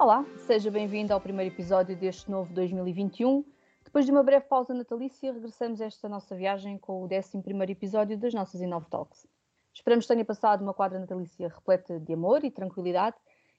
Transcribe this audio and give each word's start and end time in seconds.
Olá, 0.00 0.24
seja 0.46 0.70
bem-vindo 0.70 1.12
ao 1.12 1.20
primeiro 1.20 1.52
episódio 1.52 1.96
deste 1.96 2.30
novo 2.30 2.54
2021. 2.54 3.44
Depois 3.84 4.04
de 4.04 4.12
uma 4.12 4.22
breve 4.22 4.44
pausa 4.44 4.72
natalícia, 4.72 5.32
regressamos 5.32 5.80
a 5.80 5.86
esta 5.86 6.08
nossa 6.08 6.36
viagem 6.36 6.78
com 6.78 7.02
o 7.02 7.06
11 7.06 7.42
episódio 7.68 8.16
das 8.16 8.32
nossas 8.32 8.60
Inove 8.60 8.86
Talks. 8.88 9.26
Esperamos 9.74 10.06
que 10.06 10.12
tenha 10.12 10.24
passado 10.24 10.62
uma 10.62 10.72
quadra 10.72 11.00
natalícia 11.00 11.48
repleta 11.48 11.98
de 11.98 12.12
amor 12.12 12.44
e 12.44 12.50
tranquilidade 12.50 13.16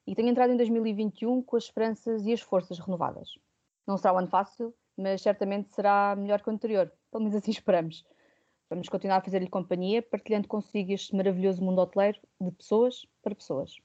e 0.08 0.16
tenha 0.16 0.32
entrado 0.32 0.54
em 0.54 0.56
2021 0.56 1.42
com 1.42 1.58
as 1.58 1.66
esperanças 1.66 2.26
e 2.26 2.32
as 2.32 2.40
forças 2.40 2.80
renovadas. 2.80 3.38
Não 3.86 3.98
será 3.98 4.14
um 4.14 4.20
ano 4.20 4.30
fácil, 4.30 4.74
mas 4.96 5.22
certamente 5.22 5.70
será 5.74 6.16
melhor 6.16 6.42
que 6.42 6.50
o 6.50 6.54
anterior, 6.54 6.90
pelo 7.12 7.22
menos 7.22 7.36
assim 7.36 7.52
esperamos. 7.52 8.06
Vamos 8.70 8.88
continuar 8.88 9.18
a 9.18 9.22
fazer-lhe 9.22 9.50
companhia, 9.50 10.02
partilhando 10.02 10.48
consigo 10.48 10.94
este 10.94 11.14
maravilhoso 11.14 11.62
mundo 11.62 11.82
hoteleiro 11.82 12.18
de 12.40 12.52
pessoas 12.52 13.06
para 13.22 13.36
pessoas. 13.36 13.76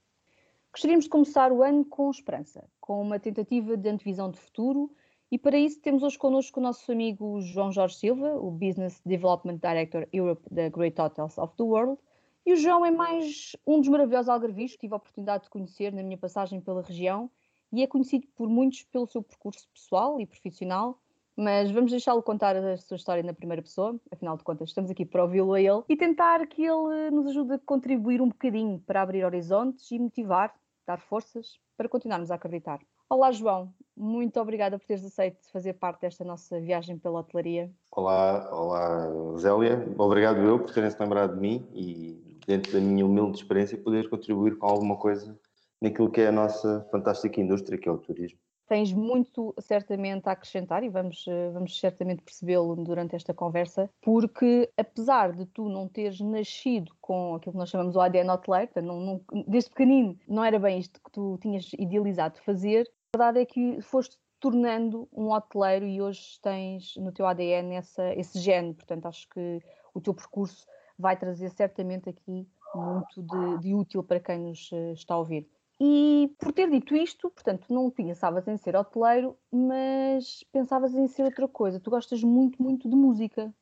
Gostaríamos 0.74 1.04
de 1.04 1.10
começar 1.10 1.52
o 1.52 1.62
ano 1.62 1.84
com 1.84 2.10
esperança, 2.10 2.68
com 2.80 3.00
uma 3.00 3.16
tentativa 3.20 3.76
de 3.76 3.88
antevisão 3.88 4.28
de 4.28 4.40
futuro, 4.40 4.90
e 5.30 5.38
para 5.38 5.56
isso 5.56 5.80
temos 5.80 6.02
hoje 6.02 6.18
connosco 6.18 6.58
o 6.58 6.62
nosso 6.64 6.90
amigo 6.90 7.40
João 7.40 7.70
Jorge 7.70 7.94
Silva, 7.94 8.34
o 8.34 8.50
Business 8.50 9.00
Development 9.06 9.58
Director 9.58 10.08
Europe 10.12 10.42
da 10.50 10.68
Great 10.68 11.00
Hotels 11.00 11.38
of 11.38 11.54
the 11.56 11.62
World. 11.62 11.96
E 12.44 12.54
o 12.54 12.56
João 12.56 12.84
é 12.84 12.90
mais 12.90 13.54
um 13.64 13.78
dos 13.78 13.88
maravilhosos 13.88 14.28
algarvios 14.28 14.72
que 14.72 14.78
tive 14.78 14.94
a 14.94 14.96
oportunidade 14.96 15.44
de 15.44 15.50
conhecer 15.50 15.92
na 15.92 16.02
minha 16.02 16.18
passagem 16.18 16.60
pela 16.60 16.82
região. 16.82 17.30
E 17.72 17.80
é 17.80 17.86
conhecido 17.86 18.26
por 18.34 18.48
muitos 18.48 18.82
pelo 18.82 19.06
seu 19.06 19.22
percurso 19.22 19.68
pessoal 19.72 20.20
e 20.20 20.26
profissional, 20.26 20.98
mas 21.36 21.70
vamos 21.70 21.92
deixá-lo 21.92 22.20
contar 22.20 22.56
a 22.56 22.76
sua 22.78 22.96
história 22.96 23.22
na 23.22 23.32
primeira 23.32 23.62
pessoa, 23.62 23.96
afinal 24.10 24.36
de 24.36 24.42
contas 24.42 24.70
estamos 24.70 24.90
aqui 24.90 25.04
para 25.04 25.22
ouvi-lo 25.22 25.52
a 25.52 25.60
ele. 25.60 25.84
E 25.88 25.96
tentar 25.96 26.44
que 26.48 26.62
ele 26.62 27.12
nos 27.12 27.28
ajude 27.28 27.54
a 27.54 27.58
contribuir 27.60 28.20
um 28.20 28.28
bocadinho 28.28 28.80
para 28.80 29.02
abrir 29.02 29.24
horizontes 29.24 29.88
e 29.92 30.00
motivar, 30.00 30.52
dar 30.86 31.00
forças 31.00 31.58
para 31.76 31.88
continuarmos 31.88 32.30
a 32.30 32.34
acreditar. 32.34 32.80
Olá 33.08 33.30
João, 33.32 33.72
muito 33.96 34.40
obrigada 34.40 34.78
por 34.78 34.86
teres 34.86 35.04
aceito 35.04 35.50
fazer 35.52 35.74
parte 35.74 36.02
desta 36.02 36.24
nossa 36.24 36.60
viagem 36.60 36.98
pela 36.98 37.20
hotelaria. 37.20 37.70
Olá, 37.92 38.48
olá 38.52 39.36
Zélia, 39.38 39.86
obrigado 39.98 40.38
eu 40.38 40.58
por 40.58 40.72
terem 40.72 40.90
se 40.90 41.00
lembrado 41.00 41.34
de 41.34 41.40
mim 41.40 41.66
e 41.72 42.38
dentro 42.46 42.72
da 42.72 42.80
minha 42.80 43.04
humilde 43.04 43.38
experiência 43.38 43.78
poder 43.78 44.08
contribuir 44.08 44.56
com 44.58 44.66
alguma 44.66 44.96
coisa 44.96 45.38
naquilo 45.80 46.10
que 46.10 46.20
é 46.20 46.28
a 46.28 46.32
nossa 46.32 46.86
fantástica 46.90 47.40
indústria 47.40 47.78
que 47.78 47.88
é 47.88 47.92
o 47.92 47.98
turismo 47.98 48.38
tens 48.66 48.92
muito 48.92 49.54
certamente 49.58 50.28
a 50.28 50.32
acrescentar 50.32 50.82
e 50.82 50.88
vamos, 50.88 51.24
eh, 51.28 51.50
vamos 51.50 51.78
certamente 51.78 52.22
percebê-lo 52.22 52.74
durante 52.76 53.14
esta 53.14 53.34
conversa, 53.34 53.90
porque 54.00 54.70
apesar 54.76 55.32
de 55.32 55.46
tu 55.46 55.68
não 55.68 55.88
teres 55.88 56.20
nascido 56.20 56.92
com 57.00 57.34
aquilo 57.34 57.52
que 57.52 57.58
nós 57.58 57.70
chamamos 57.70 57.96
o 57.96 58.00
ADN 58.00 58.30
hoteleiro, 58.30 58.70
não, 58.82 59.00
não, 59.00 59.20
desde 59.46 59.70
pequenino 59.70 60.18
não 60.28 60.44
era 60.44 60.58
bem 60.58 60.78
isto 60.78 61.00
que 61.02 61.10
tu 61.10 61.38
tinhas 61.40 61.70
idealizado 61.78 62.38
fazer, 62.40 62.90
a 63.14 63.18
verdade 63.18 63.40
é 63.40 63.46
que 63.46 63.80
foste 63.82 64.18
tornando 64.40 65.08
um 65.12 65.30
hoteleiro 65.32 65.86
e 65.86 66.02
hoje 66.02 66.38
tens 66.42 66.96
no 66.96 67.12
teu 67.12 67.26
ADN 67.26 67.76
essa, 67.76 68.12
esse 68.14 68.38
gene, 68.38 68.74
portanto 68.74 69.06
acho 69.06 69.28
que 69.30 69.60
o 69.94 70.00
teu 70.00 70.12
percurso 70.12 70.66
vai 70.98 71.16
trazer 71.16 71.48
certamente 71.50 72.08
aqui 72.08 72.46
muito 72.74 73.22
de, 73.22 73.58
de 73.60 73.74
útil 73.74 74.02
para 74.02 74.20
quem 74.20 74.38
nos 74.38 74.70
eh, 74.72 74.92
está 74.92 75.14
a 75.14 75.18
ouvir. 75.18 75.48
E 75.80 76.32
por 76.38 76.52
ter 76.52 76.70
dito 76.70 76.94
isto, 76.94 77.30
portanto, 77.30 77.66
não 77.68 77.90
pensavas 77.90 78.46
em 78.46 78.56
ser 78.56 78.76
hoteleiro, 78.76 79.36
mas 79.50 80.44
pensavas 80.52 80.94
em 80.94 81.08
ser 81.08 81.24
outra 81.24 81.48
coisa. 81.48 81.80
Tu 81.80 81.90
gostas 81.90 82.22
muito, 82.22 82.62
muito 82.62 82.88
de 82.88 82.94
música. 82.94 83.52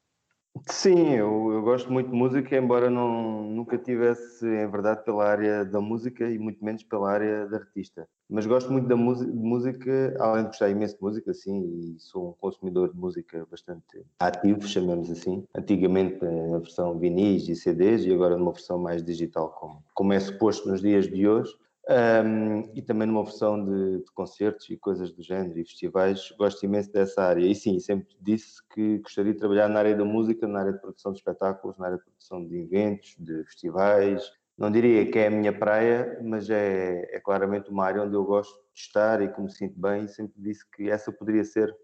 Sim, 0.68 1.14
eu, 1.14 1.50
eu 1.50 1.62
gosto 1.62 1.90
muito 1.90 2.10
de 2.10 2.16
música, 2.16 2.56
embora 2.56 2.90
não, 2.90 3.42
nunca 3.44 3.78
tivesse, 3.78 4.46
em 4.46 4.70
verdade, 4.70 5.02
pela 5.02 5.24
área 5.24 5.64
da 5.64 5.80
música 5.80 6.28
e 6.30 6.38
muito 6.38 6.62
menos 6.62 6.82
pela 6.84 7.10
área 7.10 7.46
de 7.46 7.54
artista. 7.54 8.06
Mas 8.28 8.44
gosto 8.44 8.70
muito 8.70 8.86
da 8.86 8.94
música, 8.94 9.32
de 9.32 9.38
música, 9.38 10.16
além 10.20 10.42
de 10.42 10.48
gostar 10.48 10.68
imenso 10.68 10.96
de 10.96 11.02
música, 11.02 11.32
sim, 11.32 11.62
e 11.62 11.98
sou 11.98 12.30
um 12.30 12.32
consumidor 12.34 12.92
de 12.92 12.98
música 12.98 13.46
bastante 13.50 14.04
ativo, 14.20 14.60
chamemos 14.68 15.10
assim. 15.10 15.42
Antigamente 15.56 16.22
na 16.22 16.58
versão 16.58 16.98
vinis 16.98 17.48
e 17.48 17.56
CDs 17.56 18.04
e 18.04 18.12
agora 18.12 18.36
numa 18.36 18.52
versão 18.52 18.78
mais 18.78 19.02
digital, 19.02 19.48
como, 19.58 19.82
como 19.94 20.12
é 20.12 20.20
suposto 20.20 20.68
nos 20.68 20.82
dias 20.82 21.08
de 21.08 21.26
hoje. 21.26 21.52
Um, 21.88 22.70
e 22.76 22.82
também 22.82 23.08
numa 23.08 23.24
versão 23.24 23.64
de, 23.64 24.04
de, 24.04 24.12
concertos 24.12 24.70
e 24.70 24.76
coisas 24.76 25.10
do 25.12 25.20
género 25.20 25.58
e 25.58 25.64
festivais, 25.64 26.32
gosto 26.38 26.64
imenso 26.64 26.92
dessa 26.92 27.22
área. 27.22 27.44
E 27.44 27.54
sim, 27.56 27.80
sempre 27.80 28.16
disse 28.20 28.62
que 28.72 28.98
gostaria 28.98 29.32
de 29.32 29.38
trabalhar 29.38 29.68
na 29.68 29.80
área 29.80 29.96
da 29.96 30.04
música, 30.04 30.46
na 30.46 30.60
área 30.60 30.72
de 30.72 30.80
produção 30.80 31.12
de 31.12 31.18
espetáculos, 31.18 31.76
na 31.78 31.86
área 31.86 31.98
de 31.98 32.04
produção 32.04 32.46
de 32.46 32.56
eventos, 32.56 33.16
de 33.18 33.44
festivais. 33.44 34.30
Não 34.56 34.70
diria 34.70 35.10
que 35.10 35.18
é 35.18 35.26
a 35.26 35.30
minha 35.30 35.52
praia, 35.52 36.20
mas 36.22 36.48
é, 36.50 37.16
é 37.16 37.18
claramente 37.18 37.68
uma 37.68 37.84
área 37.84 38.02
onde 38.02 38.14
eu 38.14 38.24
gosto 38.24 38.54
de 38.72 38.80
estar 38.80 39.20
e 39.20 39.32
que 39.32 39.40
me 39.40 39.50
sinto 39.50 39.78
bem. 39.80 40.04
E 40.04 40.08
sempre 40.08 40.40
disse 40.40 40.64
que 40.70 40.88
essa 40.88 41.10
poderia 41.10 41.42
ser, 41.42 41.74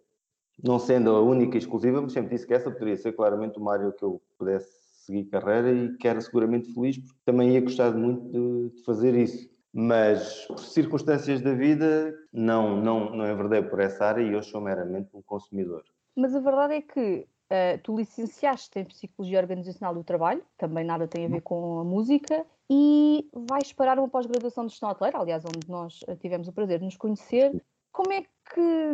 não 0.62 0.78
sendo 0.78 1.10
a 1.10 1.20
única 1.20 1.56
e 1.56 1.58
exclusiva, 1.58 2.00
mas 2.00 2.12
sempre 2.12 2.36
disse 2.36 2.46
que 2.46 2.54
essa 2.54 2.70
poderia 2.70 2.96
ser 2.96 3.16
claramente 3.16 3.58
uma 3.58 3.72
área 3.72 3.90
que 3.90 4.04
eu 4.04 4.22
pudesse 4.38 4.70
seguir 5.04 5.24
carreira 5.24 5.72
e 5.72 5.96
que 5.96 6.06
era 6.06 6.20
seguramente 6.20 6.72
feliz, 6.72 6.98
porque 6.98 7.18
também 7.24 7.54
ia 7.54 7.60
gostar 7.60 7.90
muito 7.96 8.30
de, 8.30 8.76
de 8.76 8.84
fazer 8.84 9.16
isso 9.16 9.57
mas 9.80 10.44
por 10.46 10.58
circunstâncias 10.58 11.40
da 11.40 11.54
vida 11.54 12.12
não, 12.32 12.82
não, 12.82 13.10
não 13.10 13.30
enverdei 13.30 13.62
por 13.62 13.78
essa 13.78 14.06
área 14.06 14.20
e 14.20 14.34
hoje 14.34 14.50
sou 14.50 14.60
meramente 14.60 15.08
um 15.14 15.22
consumidor. 15.22 15.84
Mas 16.16 16.34
a 16.34 16.40
verdade 16.40 16.74
é 16.74 16.82
que 16.82 17.20
uh, 17.20 17.78
tu 17.84 17.96
licenciaste 17.96 18.76
em 18.76 18.84
Psicologia 18.84 19.38
Organizacional 19.38 19.94
do 19.94 20.02
Trabalho, 20.02 20.42
também 20.56 20.84
nada 20.84 21.06
tem 21.06 21.26
a 21.26 21.28
ver 21.28 21.42
com 21.42 21.78
a 21.78 21.84
música, 21.84 22.44
e 22.68 23.30
vais 23.32 23.72
parar 23.72 24.00
uma 24.00 24.08
pós-graduação 24.08 24.66
de 24.66 24.72
gestão 24.72 24.90
hoteleira, 24.90 25.20
aliás, 25.20 25.44
onde 25.44 25.70
nós 25.70 26.00
eh, 26.08 26.16
tivemos 26.16 26.48
o 26.48 26.52
prazer 26.52 26.80
de 26.80 26.84
nos 26.84 26.96
conhecer. 26.96 27.62
Como 27.92 28.12
é 28.12 28.22
que, 28.22 28.28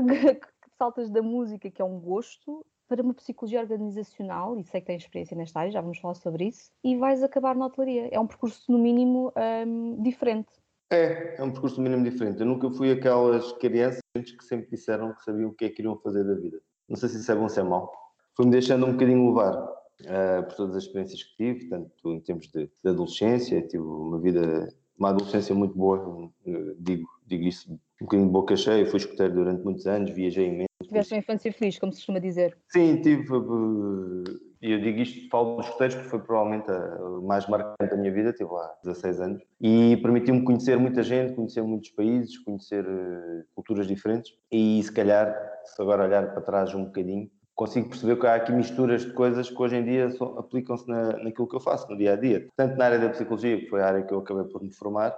que 0.37 0.71
saltas 0.77 1.09
da 1.09 1.23
música, 1.23 1.71
que 1.71 1.81
é 1.81 1.85
um 1.85 1.99
gosto, 1.99 2.63
para 2.87 3.03
uma 3.03 3.15
psicologia 3.15 3.61
organizacional, 3.61 4.59
e 4.59 4.65
sei 4.65 4.83
que 4.83 4.89
tens 4.89 5.01
experiência 5.01 5.35
nesta 5.35 5.61
área, 5.61 5.73
já 5.73 5.81
vamos 5.81 5.99
falar 5.99 6.15
sobre 6.15 6.45
isso, 6.45 6.71
e 6.85 6.95
vais 6.95 7.23
acabar 7.23 7.57
na 7.57 7.65
hotelaria. 7.65 8.11
É 8.13 8.21
um 8.21 8.27
percurso, 8.27 8.71
no 8.71 8.79
mínimo, 8.79 9.33
um, 9.67 10.03
diferente. 10.03 10.53
É, 10.91 11.37
é 11.39 11.43
um 11.43 11.51
percurso 11.51 11.81
mínimo 11.81 12.05
diferente. 12.05 12.41
Eu 12.41 12.47
nunca 12.47 12.71
fui 12.71 12.91
aquelas 12.91 13.53
crianças 13.53 14.01
que 14.15 14.45
sempre 14.45 14.71
disseram 14.71 15.15
que 15.15 15.23
sabiam 15.23 15.51
o 15.51 15.55
que 15.55 15.65
é 15.65 15.69
que 15.69 15.77
queriam 15.77 15.97
fazer 15.99 16.25
da 16.25 16.35
vida. 16.35 16.61
Não 16.89 16.97
sei 16.97 17.09
se 17.09 17.19
isso 17.19 17.33
é 17.33 17.35
bom 17.35 17.45
ou 17.45 17.49
se 17.49 17.61
é 17.61 17.63
mau. 17.63 17.93
Fui-me 18.37 18.53
deixando 18.53 18.87
um 18.87 18.93
bocadinho 18.93 19.29
levar 19.29 19.55
uh, 19.57 20.43
por 20.47 20.55
todas 20.55 20.77
as 20.77 20.85
experiências 20.85 21.23
que 21.23 21.37
tive, 21.37 21.69
tanto 21.69 22.13
em 22.13 22.21
termos 22.21 22.49
de, 22.49 22.67
de 22.67 22.91
adolescência, 22.91 23.63
tive 23.63 23.83
uma 23.83 24.19
vida, 24.21 24.69
uma 24.99 25.11
adolescência 25.11 25.55
muito 25.55 25.77
boa, 25.77 26.31
digo, 26.79 27.09
digo 27.27 27.45
isso 27.45 27.79
um 28.01 28.05
bocadinho 28.05 28.29
de 28.29 28.33
boca 28.33 28.57
cheia, 28.57 28.87
fui 28.87 28.99
escuteiro 28.99 29.35
durante 29.35 29.63
muitos 29.65 29.87
anos, 29.87 30.11
viajei 30.11 30.49
imenso. 30.49 30.69
Tiveste 30.83 31.15
uma 31.15 31.21
infância 31.21 31.53
feliz, 31.53 31.79
como 31.79 31.93
se 31.93 31.99
costuma 31.99 32.19
dizer. 32.19 32.57
Sim, 32.69 33.01
tive 33.01 33.23
eh, 33.23 34.44
e 34.65 34.73
eu 34.73 34.81
digo 34.81 34.99
isto, 35.01 35.29
falo 35.29 35.57
dos 35.57 35.67
escuteiros 35.67 35.95
porque 35.95 36.09
foi 36.09 36.19
provavelmente 36.21 36.71
a, 36.71 36.99
mais 37.23 37.47
marcante 37.47 37.91
da 37.91 37.97
minha 37.99 38.11
vida, 38.11 38.33
tive 38.33 38.51
lá 38.51 38.75
16 38.83 39.21
anos, 39.21 39.43
e 39.61 39.99
permitiu-me 39.99 40.43
conhecer 40.43 40.79
muita 40.79 41.03
gente, 41.03 41.35
conhecer 41.35 41.63
muitos 41.63 41.91
países, 41.91 42.39
conhecer 42.39 42.83
uh, 42.83 43.45
culturas 43.55 43.87
diferentes, 43.87 44.33
e 44.51 44.83
se 44.83 44.91
calhar, 44.91 45.37
se 45.67 45.83
agora 45.83 46.05
olhar 46.05 46.33
para 46.33 46.41
trás 46.41 46.75
um 46.75 46.87
bocadinho, 46.87 47.31
consigo 47.55 47.91
perceber 47.91 48.19
que 48.19 48.27
há 48.27 48.37
aqui 48.37 48.53
misturas 48.53 49.05
de 49.05 49.13
coisas 49.13 49.51
que 49.51 49.63
hoje 49.63 49.77
em 49.77 49.85
dia 49.85 50.09
aplicam-se 50.39 50.89
na, 50.89 51.13
naquilo 51.19 51.47
que 51.47 51.57
eu 51.57 51.61
faço 51.61 51.87
no 51.91 51.99
dia 51.99 52.15
a 52.15 52.17
dia. 52.17 52.49
Tanto 52.57 52.79
na 52.79 52.87
área 52.87 52.99
da 52.99 53.11
psicologia, 53.11 53.59
que 53.59 53.69
foi 53.69 53.83
a 53.83 53.87
área 53.87 54.03
que 54.03 54.15
eu 54.15 54.19
acabei 54.19 54.45
por 54.45 54.63
me 54.63 54.75
formar, 54.75 55.15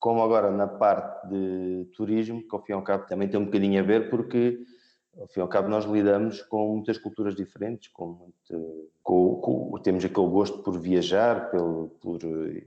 como 0.00 0.20
agora 0.20 0.50
na 0.50 0.66
parte 0.66 1.28
de 1.28 1.88
turismo, 1.94 2.40
que 2.40 2.56
ao 2.56 2.62
fim 2.64 2.72
e 2.72 2.74
ao 2.74 2.82
cabo 2.82 3.06
também 3.06 3.28
tem 3.28 3.38
um 3.38 3.44
bocadinho 3.44 3.78
a 3.80 3.86
ver, 3.86 4.10
porque 4.10 4.58
ao 5.20 5.28
fim 5.28 5.40
e 5.40 5.42
ao 5.42 5.48
cabo 5.48 5.68
nós 5.68 5.84
lidamos 5.84 6.42
com 6.42 6.74
muitas 6.74 6.96
culturas 6.96 7.36
diferentes, 7.36 7.88
com, 7.92 8.06
muito, 8.06 8.90
com, 9.02 9.36
com 9.36 9.78
temos 9.82 10.04
aquele 10.04 10.28
gosto 10.28 10.62
por 10.62 10.78
viajar, 10.78 11.50
pelo, 11.50 11.88
por, 12.00 12.18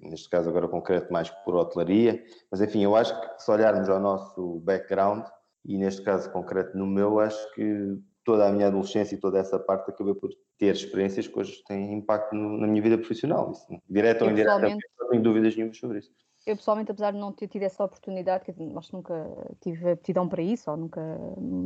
neste 0.04 0.30
caso 0.30 0.50
agora 0.50 0.68
concreto 0.68 1.12
mais 1.12 1.30
por 1.30 1.56
hotelaria, 1.56 2.24
mas 2.52 2.62
enfim, 2.62 2.84
eu 2.84 2.96
acho 2.96 3.20
que 3.20 3.42
se 3.42 3.50
olharmos 3.50 3.90
ao 3.90 4.00
nosso 4.00 4.60
background, 4.60 5.26
e 5.66 5.78
neste 5.78 6.02
caso 6.02 6.32
concreto 6.32 6.78
no 6.78 6.86
meu, 6.86 7.20
acho 7.20 7.54
que 7.54 7.98
toda 8.24 8.48
a 8.48 8.52
minha 8.52 8.68
adolescência 8.68 9.16
e 9.16 9.20
toda 9.20 9.40
essa 9.40 9.58
parte 9.58 9.90
acabei 9.90 10.14
por 10.14 10.30
ter 10.58 10.74
experiências 10.74 11.28
que 11.28 11.40
hoje 11.40 11.64
têm 11.68 11.94
impacto 11.94 12.36
no, 12.36 12.58
na 12.58 12.68
minha 12.68 12.82
vida 12.82 12.98
profissional, 12.98 13.52
isso, 13.52 13.66
direto 13.90 14.26
ou 14.26 14.32
indiretamente, 14.32 14.86
não 15.00 15.10
tenho 15.10 15.24
dúvidas 15.24 15.56
nenhuma 15.56 15.74
sobre 15.74 16.00
isso 16.00 16.12
eu 16.46 16.56
pessoalmente, 16.56 16.92
apesar 16.92 17.12
de 17.12 17.18
não 17.18 17.32
ter 17.32 17.48
tido 17.48 17.64
essa 17.64 17.84
oportunidade, 17.84 18.44
que 18.44 18.52
acho 18.52 18.90
que 18.90 18.94
nunca 18.96 19.28
tive 19.62 19.92
aptidão 19.92 20.28
para 20.28 20.42
isso, 20.42 20.70
ou 20.70 20.78
nunca 20.78 21.02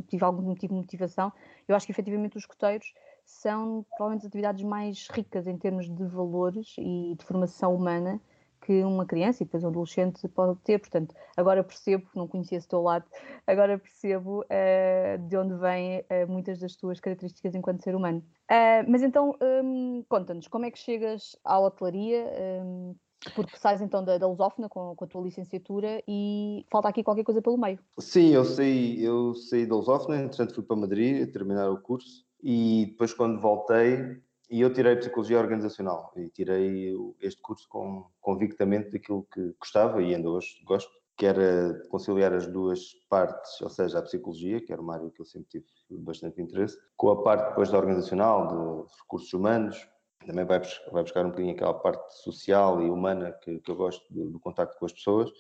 tive 0.07 0.23
algum 0.23 0.53
tipo 0.53 0.73
de 0.73 0.79
motivação, 0.81 1.31
eu 1.67 1.75
acho 1.75 1.85
que 1.85 1.91
efetivamente 1.91 2.37
os 2.37 2.43
escoteiros 2.43 2.93
são 3.25 3.85
provavelmente 3.89 4.21
as 4.21 4.27
atividades 4.27 4.63
mais 4.63 5.07
ricas 5.09 5.47
em 5.47 5.57
termos 5.57 5.89
de 5.89 6.05
valores 6.05 6.75
e 6.77 7.15
de 7.17 7.25
formação 7.25 7.75
humana 7.75 8.21
que 8.61 8.83
uma 8.83 9.05
criança 9.05 9.43
e 9.43 9.45
depois 9.45 9.63
um 9.63 9.67
adolescente 9.67 10.27
pode 10.27 10.59
ter. 10.61 10.79
Portanto, 10.79 11.15
agora 11.35 11.63
percebo, 11.63 12.07
não 12.15 12.27
conhecia 12.27 12.57
esse 12.57 12.67
teu 12.67 12.81
lado, 12.81 13.05
agora 13.45 13.77
percebo 13.77 14.41
uh, 14.41 15.27
de 15.27 15.37
onde 15.37 15.55
vêm 15.55 15.99
uh, 15.99 16.27
muitas 16.27 16.59
das 16.59 16.75
tuas 16.75 16.99
características 16.99 17.55
enquanto 17.55 17.83
ser 17.83 17.95
humano. 17.95 18.23
Uh, 18.49 18.83
mas 18.87 19.03
então, 19.03 19.35
um, 19.41 20.03
conta-nos, 20.09 20.47
como 20.47 20.65
é 20.65 20.71
que 20.71 20.79
chegas 20.79 21.37
à 21.43 21.59
hotelaria? 21.59 22.25
Um, 22.63 22.95
Porque 23.35 23.57
sais 23.57 23.81
então 23.81 24.03
da, 24.03 24.17
da 24.17 24.27
Lusófona 24.27 24.69
com, 24.69 24.95
com, 24.95 25.03
a 25.03 25.07
tua 25.07 25.21
licenciatura 25.21 26.01
e 26.07 26.65
falta 26.71 26.87
aqui 26.87 27.03
qualquer 27.03 27.23
coisa 27.23 27.41
pelo 27.41 27.57
meio. 27.57 27.79
Sim, 27.99 28.29
eu 28.29 28.45
saí, 28.45 29.03
eu 29.03 29.33
saí 29.33 29.65
da 29.65 29.75
Lusófona, 29.75 30.17
entretanto 30.17 30.53
fui 30.53 30.63
para 30.63 30.75
Madrid 30.75 31.31
terminar 31.31 31.69
o 31.69 31.81
curso 31.81 32.25
e 32.41 32.87
depois 32.91 33.13
quando 33.13 33.41
voltei, 33.41 34.21
e 34.49 34.61
eu 34.61 34.71
tirei 34.71 34.95
Psicologia 34.95 35.39
Organizacional 35.39 36.13
e 36.15 36.29
tirei 36.29 36.95
este 37.21 37.41
curso 37.41 37.67
com, 37.67 38.05
convictamente 38.21 38.91
daquilo 38.91 39.27
que 39.33 39.53
gostava 39.59 40.01
e 40.01 40.15
ainda 40.15 40.29
hoje 40.29 40.61
gosto, 40.63 40.91
que 41.17 41.25
era 41.25 41.81
conciliar 41.89 42.31
as 42.31 42.45
duas 42.47 42.93
partes, 43.09 43.59
ou 43.61 43.69
seja, 43.69 43.99
a 43.99 44.03
psicologia, 44.03 44.61
que 44.61 44.71
era 44.71 44.81
uma 44.81 44.93
área 44.93 45.09
que 45.09 45.19
eu 45.19 45.25
sempre 45.25 45.49
tive 45.49 45.65
bastante 45.89 46.39
interesse, 46.39 46.77
com 46.95 47.09
a 47.09 47.23
parte 47.23 47.49
depois 47.49 47.71
da 47.71 47.77
organizacional, 47.77 48.47
de 48.47 48.93
recursos 49.01 49.33
humanos, 49.33 49.89
também 50.25 50.45
vai, 50.45 50.61
vai 50.91 51.03
buscar 51.03 51.25
um 51.25 51.29
bocadinho 51.29 51.53
aquela 51.53 51.73
parte 51.73 52.13
social 52.15 52.81
e 52.81 52.89
humana 52.89 53.31
que, 53.31 53.59
que 53.59 53.71
eu 53.71 53.75
gosto 53.75 54.11
do, 54.13 54.31
do 54.31 54.39
contacto 54.39 54.77
com 54.77 54.85
as 54.85 54.93
pessoas. 54.93 55.31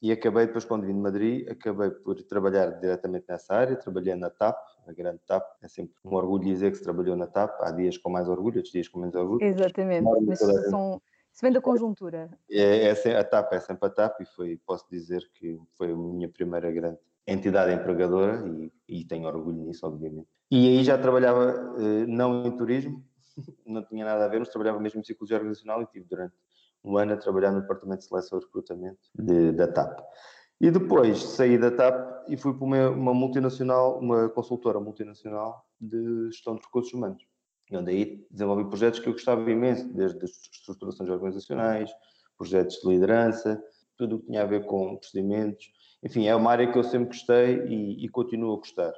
E 0.00 0.12
acabei 0.12 0.46
depois, 0.46 0.64
quando 0.64 0.86
vim 0.86 0.94
de 0.94 1.00
Madrid, 1.00 1.48
acabei 1.50 1.90
por 1.90 2.22
trabalhar 2.22 2.70
diretamente 2.78 3.26
nessa 3.28 3.54
área, 3.54 3.74
trabalhei 3.74 4.14
na 4.14 4.30
TAP, 4.30 4.56
a 4.86 4.92
grande 4.92 5.18
TAP, 5.26 5.44
é 5.60 5.68
sempre 5.68 5.94
um 6.04 6.14
orgulho 6.14 6.44
dizer 6.44 6.70
que 6.70 6.76
se 6.76 6.84
trabalhou 6.84 7.16
na 7.16 7.26
TAP, 7.26 7.60
há 7.60 7.72
dias 7.72 7.98
com 7.98 8.08
mais 8.08 8.28
orgulho, 8.28 8.56
outros 8.56 8.72
dias 8.72 8.86
com 8.86 9.00
menos 9.00 9.16
orgulho. 9.16 9.42
Exatamente, 9.42 10.04
mas 10.04 10.38
são, 10.38 11.02
isso 11.32 11.42
vem 11.42 11.52
da 11.52 11.60
conjuntura. 11.60 12.30
É, 12.48 12.88
é, 12.90 13.16
a 13.16 13.24
TAP 13.24 13.52
é 13.52 13.60
sempre 13.60 13.86
a 13.86 13.90
TAP 13.90 14.20
e 14.20 14.24
foi, 14.24 14.60
posso 14.64 14.86
dizer 14.88 15.28
que 15.34 15.58
foi 15.76 15.90
a 15.90 15.96
minha 15.96 16.28
primeira 16.28 16.70
grande 16.70 16.98
entidade 17.26 17.72
empregadora 17.72 18.46
e, 18.46 18.72
e 18.88 19.04
tenho 19.04 19.26
orgulho 19.26 19.64
nisso, 19.64 19.86
obviamente. 19.86 20.28
E 20.50 20.68
aí 20.68 20.84
já 20.84 20.96
trabalhava 20.96 21.74
eh, 21.76 22.06
não 22.06 22.46
em 22.46 22.56
turismo, 22.56 23.04
não 23.66 23.84
tinha 23.84 24.04
nada 24.04 24.24
a 24.24 24.28
ver, 24.28 24.38
mas 24.38 24.48
trabalhava 24.48 24.80
mesmo 24.80 24.98
em 24.98 25.02
psicologia 25.02 25.36
organizacional 25.36 25.82
e 25.82 25.86
tive 25.86 26.06
durante 26.06 26.34
um 26.84 26.96
ano 26.96 27.12
a 27.12 27.16
trabalhar 27.16 27.52
no 27.52 27.60
departamento 27.60 28.00
de 28.00 28.08
seleção 28.08 28.38
e 28.38 28.42
recrutamento 28.42 28.98
de, 29.14 29.52
da 29.52 29.66
TAP. 29.66 30.00
E 30.60 30.70
depois 30.70 31.22
saí 31.22 31.56
da 31.56 31.70
TAP 31.70 32.28
e 32.28 32.36
fui 32.36 32.52
para 32.52 32.64
uma, 32.64 32.90
uma, 32.90 33.14
multinacional, 33.14 33.98
uma 33.98 34.28
consultora 34.28 34.80
multinacional 34.80 35.64
de 35.80 36.26
gestão 36.30 36.56
de 36.56 36.62
recursos 36.62 36.92
humanos. 36.92 37.22
E 37.70 37.76
onde 37.76 37.90
aí 37.90 38.26
desenvolvi 38.30 38.64
projetos 38.64 38.98
que 38.98 39.08
eu 39.08 39.12
gostava 39.12 39.48
imenso, 39.50 39.92
desde 39.92 40.24
as 40.24 40.30
estruturações 40.30 41.08
organizacionais, 41.10 41.90
projetos 42.36 42.76
de 42.76 42.88
liderança, 42.88 43.62
tudo 43.96 44.16
o 44.16 44.18
que 44.20 44.26
tinha 44.26 44.42
a 44.42 44.46
ver 44.46 44.64
com 44.64 44.96
procedimentos. 44.96 45.70
Enfim, 46.02 46.26
é 46.26 46.34
uma 46.34 46.50
área 46.50 46.70
que 46.70 46.78
eu 46.78 46.84
sempre 46.84 47.08
gostei 47.08 47.64
e, 47.66 48.04
e 48.04 48.08
continuo 48.08 48.54
a 48.54 48.56
gostar. 48.56 48.92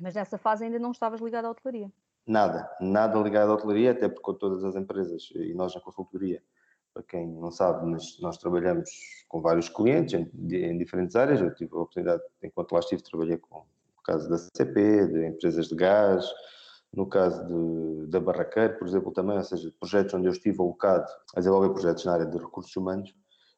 Mas 0.00 0.14
nessa 0.14 0.36
fase 0.36 0.64
ainda 0.64 0.78
não 0.78 0.90
estavas 0.90 1.20
ligado 1.20 1.44
à 1.44 1.50
hotelaria? 1.50 1.90
Nada, 2.26 2.68
nada 2.80 3.20
ligado 3.20 3.52
à 3.52 3.54
hotelaria, 3.54 3.92
até 3.92 4.08
porque 4.08 4.38
todas 4.38 4.64
as 4.64 4.74
empresas 4.74 5.30
e 5.34 5.54
nós 5.54 5.74
na 5.74 5.80
consultoria, 5.80 6.42
para 6.92 7.02
quem 7.04 7.28
não 7.28 7.50
sabe, 7.50 7.86
mas 7.86 8.18
nós 8.20 8.36
trabalhamos 8.38 8.90
com 9.28 9.40
vários 9.40 9.68
clientes 9.68 10.14
em, 10.14 10.28
em, 10.54 10.76
diferentes 10.76 11.14
áreas. 11.14 11.40
Eu 11.40 11.54
tive 11.54 11.70
a 11.74 11.80
oportunidade, 11.80 12.22
enquanto 12.42 12.72
lá 12.72 12.80
estive, 12.80 13.02
trabalhei 13.02 13.36
com 13.36 13.58
no 13.58 14.02
caso 14.02 14.28
da 14.28 14.38
CP, 14.38 15.06
de 15.08 15.26
empresas 15.26 15.68
de 15.68 15.74
gás, 15.76 16.24
no 16.92 17.06
caso 17.06 17.46
de, 17.46 18.06
da 18.10 18.18
Barraqueiro, 18.18 18.78
por 18.78 18.88
exemplo, 18.88 19.12
também, 19.12 19.36
ou 19.36 19.44
seja, 19.44 19.72
projetos 19.78 20.14
onde 20.14 20.26
eu 20.26 20.32
estive 20.32 20.60
alocado 20.60 21.06
a 21.34 21.40
desenvolver 21.40 21.70
projetos 21.70 22.04
na 22.04 22.14
área 22.14 22.26
de 22.26 22.38
recursos 22.38 22.74
humanos, 22.74 23.14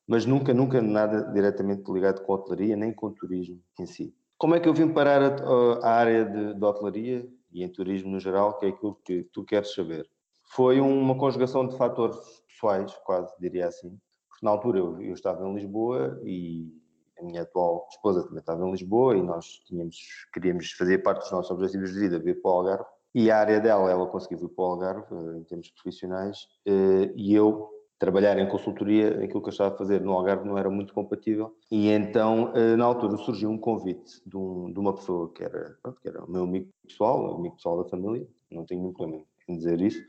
mas 0.06 0.26
nunca, 0.26 0.52
nunca 0.52 0.82
nada 0.82 1.22
diretamente 1.32 1.90
ligado 1.90 2.22
com 2.22 2.32
a 2.32 2.36
hotelaria, 2.36 2.76
nem 2.76 2.92
com 2.92 3.06
o 3.06 3.12
turismo 3.12 3.60
em 3.78 3.86
si. 3.86 4.14
Como 4.36 4.54
é 4.54 4.60
que 4.60 4.68
eu 4.68 4.74
vim 4.74 4.92
parar 4.92 5.22
a, 5.22 5.86
a 5.86 5.90
área 5.90 6.24
de, 6.24 6.54
de 6.54 6.64
hotelaria? 6.64 7.28
E 7.50 7.64
em 7.64 7.68
turismo 7.68 8.10
no 8.10 8.20
geral, 8.20 8.58
que 8.58 8.66
é 8.66 8.68
aquilo 8.70 8.94
que 9.04 9.24
tu 9.32 9.44
queres 9.44 9.74
saber. 9.74 10.08
Foi 10.50 10.80
uma 10.80 11.16
conjugação 11.16 11.66
de 11.66 11.76
fatores 11.76 12.18
pessoais, 12.48 12.94
quase 13.04 13.32
diria 13.38 13.68
assim, 13.68 13.98
porque 14.28 14.44
na 14.44 14.50
altura 14.50 14.78
eu, 14.78 15.00
eu 15.00 15.14
estava 15.14 15.46
em 15.46 15.54
Lisboa 15.54 16.20
e 16.24 16.72
a 17.18 17.24
minha 17.24 17.42
atual 17.42 17.86
esposa 17.90 18.22
também 18.22 18.38
estava 18.38 18.66
em 18.66 18.70
Lisboa 18.70 19.16
e 19.16 19.22
nós 19.22 19.60
tínhamos, 19.66 19.96
queríamos 20.32 20.72
fazer 20.72 20.98
parte 20.98 21.20
dos 21.20 21.32
nossos 21.32 21.50
objetivos 21.50 21.92
de 21.92 22.00
vida, 22.00 22.18
vir 22.18 22.40
para 22.40 22.50
o 22.50 22.54
Algarve. 22.54 22.84
E 23.14 23.30
a 23.30 23.38
área 23.38 23.60
dela, 23.60 23.90
ela 23.90 24.06
conseguiu 24.06 24.38
vir 24.38 24.48
para 24.50 24.64
o 24.64 24.68
Algarve, 24.68 25.06
eh, 25.14 25.38
em 25.38 25.44
termos 25.44 25.70
profissionais, 25.70 26.46
eh, 26.66 27.12
e 27.16 27.34
eu 27.34 27.68
trabalhar 27.98 28.38
em 28.38 28.48
consultoria, 28.48 29.24
aquilo 29.24 29.42
que 29.42 29.48
eu 29.48 29.52
estava 29.52 29.74
a 29.74 29.78
fazer 29.78 30.00
no 30.00 30.12
Algarve 30.12 30.46
não 30.46 30.56
era 30.56 30.70
muito 30.70 30.94
compatível. 30.94 31.54
E 31.70 31.88
então, 31.88 32.52
eh, 32.54 32.76
na 32.76 32.84
altura, 32.84 33.16
surgiu 33.16 33.50
um 33.50 33.58
convite 33.58 34.22
de, 34.24 34.36
um, 34.36 34.72
de 34.72 34.78
uma 34.78 34.94
pessoa 34.94 35.32
que 35.32 35.42
era, 35.42 35.76
que 36.00 36.08
era 36.08 36.24
o 36.24 36.30
meu 36.30 36.44
amigo 36.44 36.68
pessoal, 36.86 37.36
amigo 37.36 37.56
pessoal 37.56 37.82
da 37.82 37.90
família, 37.90 38.26
não 38.50 38.64
tenho 38.64 38.80
nenhum 38.80 38.92
problema 38.92 39.24
em 39.48 39.56
dizer 39.56 39.80
isso, 39.80 40.00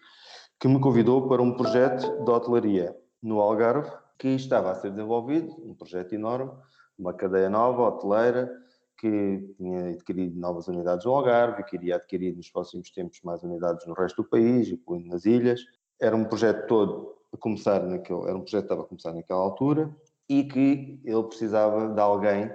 que 0.59 0.68
me 0.68 0.80
convidou 0.80 1.27
para 1.27 1.41
um 1.41 1.53
projeto 1.53 2.24
de 2.24 2.30
hotelaria 2.30 2.95
no 3.24 3.39
Algarve, 3.39 3.89
que 4.18 4.27
estava 4.27 4.71
a 4.71 4.75
ser 4.75 4.91
desenvolvido, 4.91 5.56
um 5.65 5.74
projeto 5.74 6.13
enorme, 6.13 6.51
uma 6.97 7.13
cadeia 7.13 7.50
nova, 7.50 7.83
hoteleira, 7.83 8.51
que 8.97 9.56
tinha 9.57 9.91
adquirido 9.91 10.38
novas 10.38 10.68
unidades 10.68 11.06
no 11.06 11.15
Algarve, 11.15 11.63
que 11.63 11.77
iria 11.77 11.95
adquirir 11.95 12.36
nos 12.36 12.51
próximos 12.51 12.91
tempos 12.91 13.21
mais 13.24 13.41
unidades 13.41 13.88
no 13.88 13.94
resto 13.94 14.21
do 14.21 14.30
país, 14.30 14.68
incluindo 14.68 15.07
nas 15.07 15.25
ilhas. 15.25 15.62
Era 16.01 16.15
um 16.15 16.25
projeto 16.25 16.68
todo 16.68 17.19
a 17.34 17.38
começar 17.38 17.81
naquele, 17.84 18.24
era 18.24 18.36
um 18.36 18.42
projeto 18.42 18.62
que 18.62 18.66
estava 18.66 18.81
a 18.81 18.86
começar 18.86 19.14
naquela 19.14 19.42
altura 19.42 19.96
e 20.28 20.44
que 20.44 21.00
ele 21.04 21.24
precisava 21.24 21.90
de 21.90 22.00
alguém 22.00 22.50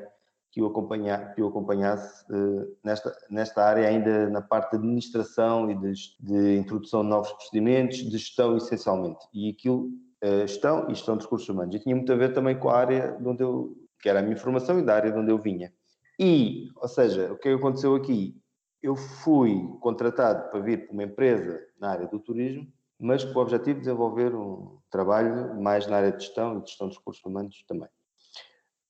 que 0.55 0.62
o, 0.62 0.67
acompanha, 0.67 1.32
que 1.35 1.43
o 1.43 1.49
acompanhasse 1.49 2.25
uh, 2.32 2.76
nesta, 2.85 3.12
nesta 3.29 3.65
área, 3.65 3.88
ainda 3.88 4.31
na 4.31 4.41
parte 4.41 4.71
de 4.71 4.76
administração 4.76 5.69
e 5.69 5.75
de, 5.75 5.93
de, 6.21 6.56
introdução 6.59 7.03
de 7.03 7.09
novos 7.09 7.32
procedimentos, 7.32 7.97
de 7.97 8.17
gestão 8.17 8.56
essencialmente. 8.56 9.26
E 9.35 9.50
aquilo, 9.50 9.88
uh, 10.23 10.47
gestão 10.47 10.88
e 10.88 10.94
gestão 10.94 11.17
de 11.17 11.25
recursos 11.25 11.49
humanos. 11.49 11.75
E 11.75 11.81
tinha 11.81 11.97
muito 11.97 12.12
a 12.12 12.15
ver 12.15 12.32
também 12.32 12.56
com 12.56 12.69
a 12.69 12.77
área 12.77 13.17
de 13.20 13.29
onde 13.29 13.43
eu, 13.43 13.77
que 14.00 14.09
era 14.09 14.20
a 14.20 14.23
minha 14.23 14.37
formação 14.37 14.79
e 14.79 14.82
da 14.82 14.94
área 14.94 15.11
de 15.11 15.19
onde 15.19 15.32
eu 15.32 15.38
vinha. 15.38 15.73
E, 16.20 16.69
ou 16.77 16.87
seja, 16.87 17.32
o 17.32 17.37
que 17.37 17.49
aconteceu 17.49 17.97
aqui? 17.97 18.41
Eu 18.81 18.94
fui 18.94 19.61
contratado 19.81 20.50
para 20.50 20.61
vir 20.61 20.87
para 20.87 20.93
uma 20.93 21.03
empresa 21.03 21.61
na 21.81 21.91
área 21.91 22.06
do 22.06 22.20
turismo 22.20 22.73
mas 23.05 23.23
com 23.23 23.39
o 23.39 23.43
objetivo 23.43 23.81
de 23.81 23.85
desenvolver 23.85 24.35
um 24.35 24.79
trabalho 24.91 25.61
mais 25.61 25.87
na 25.87 25.99
área 25.99 26.11
de 26.11 26.25
gestão 26.25 26.56
e 26.56 26.67
gestão 26.67 26.89
dos 26.89 26.97
recursos 26.97 27.23
humanos 27.23 27.62
também. 27.69 27.89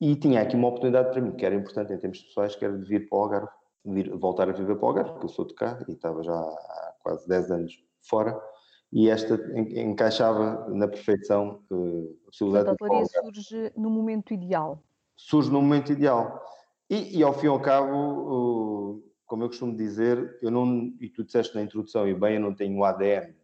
E 0.01 0.15
tinha 0.15 0.41
aqui 0.41 0.55
uma 0.55 0.69
oportunidade 0.69 1.11
para 1.11 1.21
mim, 1.21 1.33
que 1.33 1.45
era 1.45 1.53
importante 1.53 1.93
em 1.93 1.99
termos 1.99 2.23
pessoais, 2.23 2.55
que 2.55 2.65
era 2.65 2.79
de 2.79 2.85
vir 2.87 3.09
para 3.09 3.19
o 3.19 3.23
Algarve, 3.23 3.49
vir, 3.85 4.17
voltar 4.17 4.49
a 4.49 4.53
viver 4.53 4.77
para 4.77 4.85
o 4.85 4.89
Algarve, 4.89 5.11
porque 5.11 5.25
eu 5.25 5.31
sou 5.31 5.45
de 5.45 5.55
cá 5.55 5.85
e 5.89 5.93
estava 5.93 6.23
já 6.23 6.33
há 6.33 6.95
quase 7.03 7.27
10 7.27 7.51
anos 7.51 7.73
fora, 8.03 8.41
e 8.93 9.11
esta 9.11 9.35
encaixava 9.57 10.69
na 10.69 10.87
perfeição 10.87 11.65
uh, 11.69 12.17
a 12.23 12.27
possibilidade 12.27 12.71
a 12.71 13.31
de 13.33 13.43
surge 13.43 13.73
no 13.77 13.91
momento 13.91 14.33
ideal. 14.33 14.81
Surge 15.17 15.51
no 15.51 15.61
momento 15.61 15.91
ideal. 15.91 16.41
E, 16.89 17.19
e 17.19 17.23
ao 17.25 17.33
fim 17.33 17.47
e 17.47 17.49
ao 17.49 17.61
cabo, 17.61 18.93
uh, 18.93 19.05
como 19.27 19.43
eu 19.43 19.49
costumo 19.49 19.77
dizer, 19.77 20.39
eu 20.41 20.53
não, 20.53 20.94
e 21.01 21.09
tu 21.09 21.25
disseste 21.25 21.56
na 21.56 21.63
introdução, 21.63 22.06
e 22.06 22.15
bem, 22.15 22.37
eu 22.37 22.41
não 22.41 22.55
tenho 22.55 22.79
o 22.79 22.85
ADN 22.85 23.35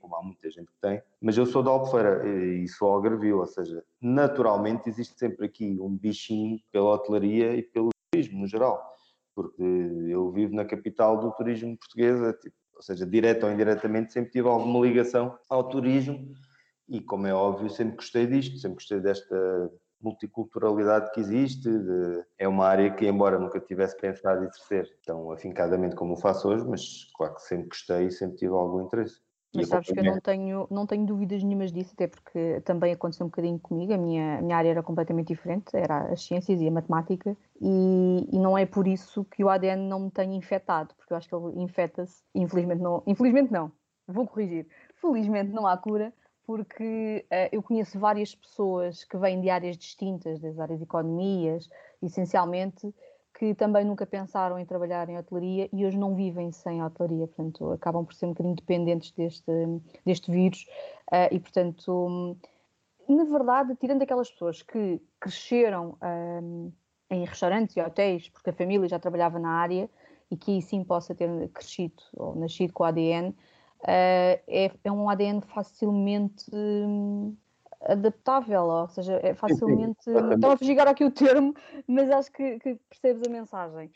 como 0.00 0.16
há 0.16 0.22
muita 0.22 0.50
gente 0.50 0.66
que 0.66 0.80
tem, 0.80 1.02
mas 1.20 1.36
eu 1.36 1.46
sou 1.46 1.62
de 1.62 1.68
Albufeira 1.68 2.26
e 2.26 2.68
sou 2.68 2.92
algarvio, 2.92 3.38
ou 3.38 3.46
seja, 3.46 3.84
naturalmente 4.00 4.88
existe 4.88 5.18
sempre 5.18 5.46
aqui 5.46 5.78
um 5.80 5.96
bichinho 5.96 6.58
pela 6.72 6.94
hotelaria 6.94 7.54
e 7.54 7.62
pelo 7.62 7.90
turismo 8.10 8.40
no 8.40 8.46
geral, 8.46 8.82
porque 9.34 9.62
eu 9.62 10.30
vivo 10.30 10.54
na 10.54 10.64
capital 10.64 11.18
do 11.18 11.32
turismo 11.32 11.76
portuguesa, 11.76 12.32
tipo, 12.32 12.56
ou 12.74 12.82
seja, 12.82 13.06
direta 13.06 13.46
ou 13.46 13.52
indiretamente 13.52 14.12
sempre 14.12 14.30
tive 14.30 14.48
alguma 14.48 14.86
ligação 14.86 15.36
ao 15.48 15.68
turismo 15.68 16.34
e, 16.88 17.00
como 17.00 17.26
é 17.26 17.34
óbvio, 17.34 17.68
sempre 17.68 17.96
gostei 17.96 18.26
disto, 18.26 18.58
sempre 18.58 18.76
gostei 18.76 19.00
desta 19.00 19.70
multiculturalidade 20.00 21.10
que 21.12 21.20
existe, 21.20 21.68
de, 21.68 22.24
é 22.38 22.46
uma 22.46 22.66
área 22.66 22.94
que, 22.94 23.06
embora 23.06 23.38
nunca 23.38 23.58
tivesse 23.58 23.96
pensado 23.96 24.44
exercer 24.44 24.88
tão 25.04 25.32
afincadamente 25.32 25.96
como 25.96 26.12
o 26.12 26.16
faço 26.16 26.48
hoje, 26.48 26.64
mas 26.66 27.10
claro 27.16 27.34
que 27.34 27.42
sempre 27.42 27.68
gostei 27.68 28.06
e 28.06 28.12
sempre 28.12 28.36
tive 28.36 28.52
algum 28.52 28.82
interesse. 28.82 29.25
Mas 29.54 29.68
sabes 29.68 29.90
que 29.90 29.98
eu 29.98 30.04
não 30.04 30.20
tenho, 30.20 30.66
não 30.70 30.86
tenho 30.86 31.06
dúvidas 31.06 31.42
nenhumas 31.42 31.72
disso, 31.72 31.92
até 31.94 32.06
porque 32.06 32.60
também 32.62 32.92
aconteceu 32.92 33.24
um 33.24 33.28
bocadinho 33.28 33.58
comigo, 33.58 33.92
a 33.92 33.96
minha, 33.96 34.38
a 34.38 34.42
minha 34.42 34.56
área 34.56 34.70
era 34.70 34.82
completamente 34.82 35.28
diferente, 35.28 35.74
era 35.74 36.12
as 36.12 36.22
ciências 36.22 36.60
e 36.60 36.68
a 36.68 36.70
matemática, 36.70 37.36
e, 37.60 38.28
e 38.30 38.38
não 38.38 38.56
é 38.58 38.66
por 38.66 38.86
isso 38.86 39.24
que 39.24 39.42
o 39.42 39.48
ADN 39.48 39.88
não 39.88 40.00
me 40.00 40.10
tenha 40.10 40.36
infectado, 40.36 40.94
porque 40.96 41.12
eu 41.12 41.16
acho 41.16 41.28
que 41.28 41.34
ele 41.34 41.62
infecta-se, 41.62 42.22
infelizmente 42.34 42.82
não, 42.82 43.02
infelizmente 43.06 43.50
não, 43.50 43.72
vou 44.06 44.26
corrigir, 44.26 44.66
felizmente 45.00 45.50
não 45.52 45.66
há 45.66 45.76
cura, 45.76 46.12
porque 46.46 47.26
uh, 47.26 47.48
eu 47.50 47.62
conheço 47.62 47.98
várias 47.98 48.34
pessoas 48.34 49.04
que 49.04 49.16
vêm 49.16 49.40
de 49.40 49.50
áreas 49.50 49.76
distintas, 49.76 50.38
das 50.38 50.58
áreas 50.58 50.78
de 50.78 50.84
economias, 50.84 51.68
essencialmente, 52.00 52.94
que 53.38 53.54
também 53.54 53.84
nunca 53.84 54.06
pensaram 54.06 54.58
em 54.58 54.64
trabalhar 54.64 55.08
em 55.10 55.18
hotelaria 55.18 55.68
e 55.70 55.84
hoje 55.84 55.98
não 55.98 56.14
vivem 56.14 56.50
sem 56.50 56.82
hotelaria, 56.82 57.26
portanto, 57.26 57.70
acabam 57.70 58.04
por 58.04 58.14
ser 58.14 58.26
um 58.26 58.30
bocadinho 58.30 58.56
dependentes 58.56 59.12
deste, 59.12 59.52
deste 60.06 60.30
vírus 60.30 60.66
uh, 61.12 61.28
e, 61.30 61.38
portanto, 61.38 62.36
na 63.06 63.24
verdade, 63.24 63.76
tirando 63.76 64.02
aquelas 64.02 64.30
pessoas 64.30 64.62
que 64.62 65.00
cresceram 65.20 65.98
um, 66.42 66.72
em 67.10 67.24
restaurantes 67.24 67.76
e 67.76 67.80
hotéis, 67.80 68.28
porque 68.30 68.50
a 68.50 68.54
família 68.54 68.88
já 68.88 68.98
trabalhava 68.98 69.38
na 69.38 69.50
área 69.50 69.88
e 70.30 70.36
que 70.36 70.52
aí 70.52 70.62
sim 70.62 70.82
possa 70.82 71.14
ter 71.14 71.48
crescido 71.50 72.02
ou 72.14 72.34
nascido 72.34 72.72
com 72.72 72.84
o 72.84 72.86
ADN, 72.86 73.28
uh, 73.28 73.34
é, 73.86 74.70
é, 74.82 74.90
um 74.90 75.10
ADN 75.10 75.42
facilmente. 75.42 76.46
Um, 76.52 77.36
adaptável, 77.80 78.64
ou 78.64 78.88
seja, 78.88 79.20
é 79.22 79.34
facilmente. 79.34 80.08
Estava 80.08 80.54
a 80.54 80.56
fugir 80.56 80.78
aqui 80.80 81.04
o 81.04 81.10
termo, 81.10 81.54
mas 81.86 82.10
acho 82.10 82.32
que, 82.32 82.58
que 82.58 82.78
percebes 82.90 83.26
a 83.26 83.30
mensagem 83.30 83.90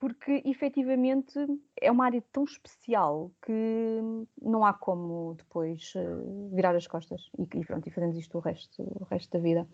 porque 0.00 0.42
efetivamente 0.46 1.38
é 1.78 1.92
uma 1.92 2.06
área 2.06 2.24
tão 2.32 2.42
especial 2.44 3.30
que 3.44 4.00
não 4.40 4.64
há 4.64 4.72
como 4.72 5.34
depois 5.34 5.92
uh, 5.94 6.54
virar 6.54 6.74
as 6.74 6.86
costas 6.86 7.30
e, 7.38 7.42
e 7.42 7.64
pronto, 7.66 7.86
e 7.86 7.90
fazemos 7.90 8.16
isto 8.16 8.38
o 8.38 8.40
resto, 8.40 8.82
o 8.82 9.04
resto 9.04 9.30
da 9.30 9.38
vida. 9.38 9.68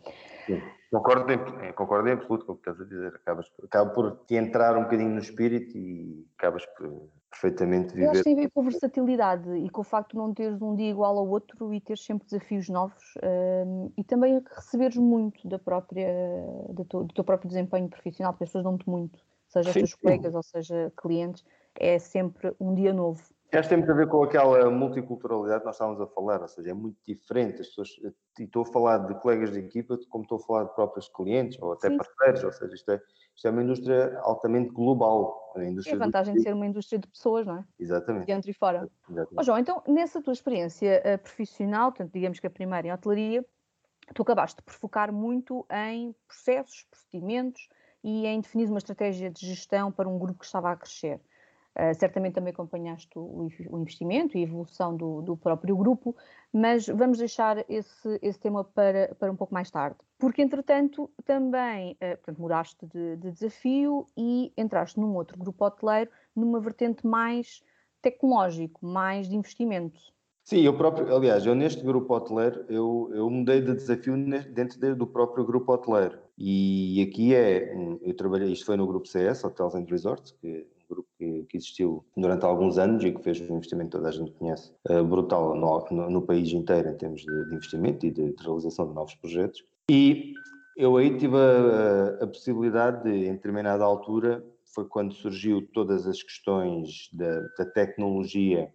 Sim. 0.44 0.60
Concordo, 0.90 1.32
em, 1.32 1.72
concordo 1.72 2.08
em 2.08 2.12
absoluto 2.12 2.44
com 2.44 2.52
o 2.52 2.56
que 2.56 2.68
estás 2.68 2.80
a 2.80 2.84
dizer. 2.84 3.14
Acabas, 3.14 3.46
acaba 3.62 3.90
por 3.90 4.24
te 4.26 4.34
entrar 4.34 4.76
um 4.76 4.82
bocadinho 4.82 5.10
no 5.10 5.20
espírito 5.20 5.78
e 5.78 6.26
acabas 6.36 6.66
por 6.66 7.08
perfeitamente 7.30 7.94
viver. 7.94 8.06
Eu 8.06 8.10
acho 8.10 8.22
que 8.22 8.24
tem 8.24 8.34
a 8.34 8.42
ver 8.42 8.50
com 8.50 8.60
a 8.60 8.64
versatilidade 8.64 9.56
e 9.58 9.70
com 9.70 9.80
o 9.82 9.84
facto 9.84 10.12
de 10.12 10.16
não 10.16 10.34
teres 10.34 10.60
um 10.60 10.74
dia 10.74 10.90
igual 10.90 11.16
ao 11.18 11.28
outro 11.28 11.72
e 11.72 11.80
teres 11.80 12.04
sempre 12.04 12.26
desafios 12.26 12.68
novos 12.68 13.14
um, 13.22 13.92
e 13.96 14.02
também 14.02 14.42
receberes 14.56 14.96
muito 14.96 15.46
da 15.46 15.58
própria, 15.58 16.08
do, 16.70 16.84
teu, 16.84 17.04
do 17.04 17.14
teu 17.14 17.22
próprio 17.22 17.48
desempenho 17.48 17.88
profissional, 17.88 18.32
porque 18.32 18.44
as 18.44 18.50
pessoas 18.50 18.64
dão-te 18.64 18.88
muito 18.88 19.18
seja 19.62 19.72
sim, 19.72 19.80
teus 19.80 19.94
colegas 19.94 20.34
ou 20.34 20.42
seja 20.42 20.92
clientes, 20.96 21.44
é 21.78 21.98
sempre 21.98 22.54
um 22.60 22.74
dia 22.74 22.92
novo. 22.92 23.22
Acho 23.52 23.62
que 23.62 23.68
tem 23.68 23.78
muito 23.78 23.92
a 23.92 23.94
ver 23.94 24.08
com 24.08 24.22
aquela 24.24 24.70
multiculturalidade 24.70 25.60
que 25.60 25.66
nós 25.66 25.76
estávamos 25.76 26.00
a 26.00 26.06
falar, 26.08 26.42
ou 26.42 26.48
seja, 26.48 26.70
é 26.70 26.74
muito 26.74 26.98
diferente. 27.06 27.60
As 27.60 27.68
pessoas, 27.68 27.88
e 28.38 28.42
estou 28.42 28.62
a 28.62 28.66
falar 28.66 28.98
de 28.98 29.14
colegas 29.20 29.52
de 29.52 29.60
equipa, 29.60 29.96
como 30.10 30.24
estou 30.24 30.38
a 30.38 30.40
falar 30.40 30.64
de 30.64 30.74
próprios 30.74 31.08
clientes 31.08 31.60
ou 31.62 31.72
até 31.72 31.88
sim. 31.88 31.96
parceiros, 31.96 32.44
ou 32.44 32.52
seja, 32.52 32.74
isto 32.74 32.90
é, 32.90 33.00
isto 33.34 33.46
é 33.46 33.50
uma 33.50 33.62
indústria 33.62 34.18
altamente 34.22 34.70
global. 34.70 35.52
A, 35.56 35.62
é 35.62 35.92
a 35.92 35.96
vantagem 35.96 36.34
de 36.34 36.42
ser 36.42 36.54
uma 36.54 36.66
indústria 36.66 36.98
de 36.98 37.06
pessoas, 37.06 37.46
não 37.46 37.58
é? 37.58 37.64
Exatamente. 37.78 38.26
Dentro 38.26 38.50
e 38.50 38.54
fora. 38.54 38.88
Oh, 39.36 39.42
João, 39.42 39.58
então, 39.58 39.82
nessa 39.86 40.20
tua 40.20 40.32
experiência 40.32 41.00
uh, 41.06 41.18
profissional, 41.22 41.92
portanto, 41.92 42.12
digamos 42.12 42.40
que 42.40 42.46
a 42.46 42.50
primeira 42.50 42.88
em 42.88 42.92
hotelaria, 42.92 43.46
tu 44.12 44.22
acabaste 44.22 44.60
por 44.62 44.74
focar 44.74 45.12
muito 45.12 45.64
em 45.70 46.14
processos, 46.26 46.84
procedimentos, 46.90 47.68
e 48.06 48.24
em 48.24 48.40
definir 48.40 48.68
uma 48.68 48.78
estratégia 48.78 49.28
de 49.28 49.44
gestão 49.44 49.90
para 49.90 50.08
um 50.08 50.16
grupo 50.16 50.38
que 50.38 50.44
estava 50.44 50.70
a 50.70 50.76
crescer. 50.76 51.20
Uh, 51.74 51.92
certamente 51.98 52.34
também 52.34 52.52
acompanhaste 52.52 53.18
o, 53.18 53.48
o, 53.68 53.78
investimento 53.80 54.38
e 54.38 54.40
a 54.40 54.44
evolução 54.44 54.96
do, 54.96 55.20
do, 55.20 55.36
próprio 55.36 55.76
grupo, 55.76 56.16
mas 56.50 56.86
vamos 56.86 57.18
deixar 57.18 57.68
esse, 57.68 58.18
esse 58.22 58.38
tema 58.38 58.62
para, 58.62 59.14
para 59.16 59.30
um 59.30 59.36
pouco 59.36 59.52
mais 59.52 59.70
tarde. 59.72 59.98
Porque, 60.18 60.40
entretanto, 60.40 61.10
também 61.24 61.94
uh, 61.94 62.16
portanto, 62.16 62.40
mudaste 62.40 62.86
de, 62.86 63.16
de, 63.16 63.32
desafio 63.32 64.06
e 64.16 64.52
entraste 64.56 65.00
num 65.00 65.14
outro 65.16 65.36
grupo 65.36 65.64
hoteleiro, 65.64 66.10
numa 66.34 66.60
vertente 66.60 67.04
mais 67.04 67.60
tecnológico, 68.00 68.86
mais 68.86 69.28
de 69.28 69.34
investimento. 69.34 70.00
Sim, 70.46 70.60
eu 70.60 70.76
próprio, 70.76 71.12
aliás, 71.12 71.44
eu 71.44 71.56
neste 71.56 71.82
grupo 71.82 72.14
hoteleiro, 72.14 72.64
eu, 72.68 73.10
eu 73.12 73.28
mudei 73.28 73.60
de 73.60 73.74
desafio 73.74 74.14
dentro 74.52 74.94
do 74.94 75.04
próprio 75.04 75.44
grupo 75.44 75.72
hoteleiro. 75.72 76.20
E 76.38 77.02
aqui 77.02 77.34
é, 77.34 77.74
eu 78.00 78.14
trabalhei, 78.14 78.52
isto 78.52 78.64
foi 78.64 78.76
no 78.76 78.86
grupo 78.86 79.08
CS, 79.08 79.42
Hotels 79.42 79.74
and 79.74 79.86
Resorts, 79.90 80.30
que 80.40 80.64
um 80.84 80.94
grupo 80.94 81.08
que, 81.18 81.42
que 81.48 81.56
existiu 81.56 82.04
durante 82.16 82.44
alguns 82.44 82.78
anos 82.78 83.02
e 83.02 83.10
que 83.10 83.20
fez 83.24 83.40
um 83.40 83.56
investimento 83.56 83.96
toda 83.96 84.08
a 84.08 84.12
gente 84.12 84.30
conhece, 84.34 84.72
uh, 84.88 85.02
brutal 85.02 85.56
no, 85.56 85.84
no, 85.90 86.10
no, 86.10 86.22
país 86.22 86.52
inteiro 86.52 86.90
em 86.90 86.96
termos 86.96 87.22
de, 87.22 87.48
de 87.48 87.54
investimento 87.56 88.06
e 88.06 88.12
de, 88.12 88.32
de, 88.32 88.44
realização 88.44 88.86
de 88.86 88.94
novos 88.94 89.16
projetos. 89.16 89.64
E 89.90 90.32
eu 90.76 90.96
aí 90.96 91.18
tive 91.18 91.34
a, 91.36 92.22
a 92.22 92.26
possibilidade 92.28 93.02
de, 93.02 93.26
em 93.26 93.32
determinada 93.32 93.82
altura, 93.82 94.46
foi 94.72 94.84
quando 94.84 95.12
surgiu 95.12 95.66
todas 95.72 96.06
as 96.06 96.22
questões 96.22 97.10
da, 97.12 97.40
da 97.58 97.66
tecnologia 97.66 98.70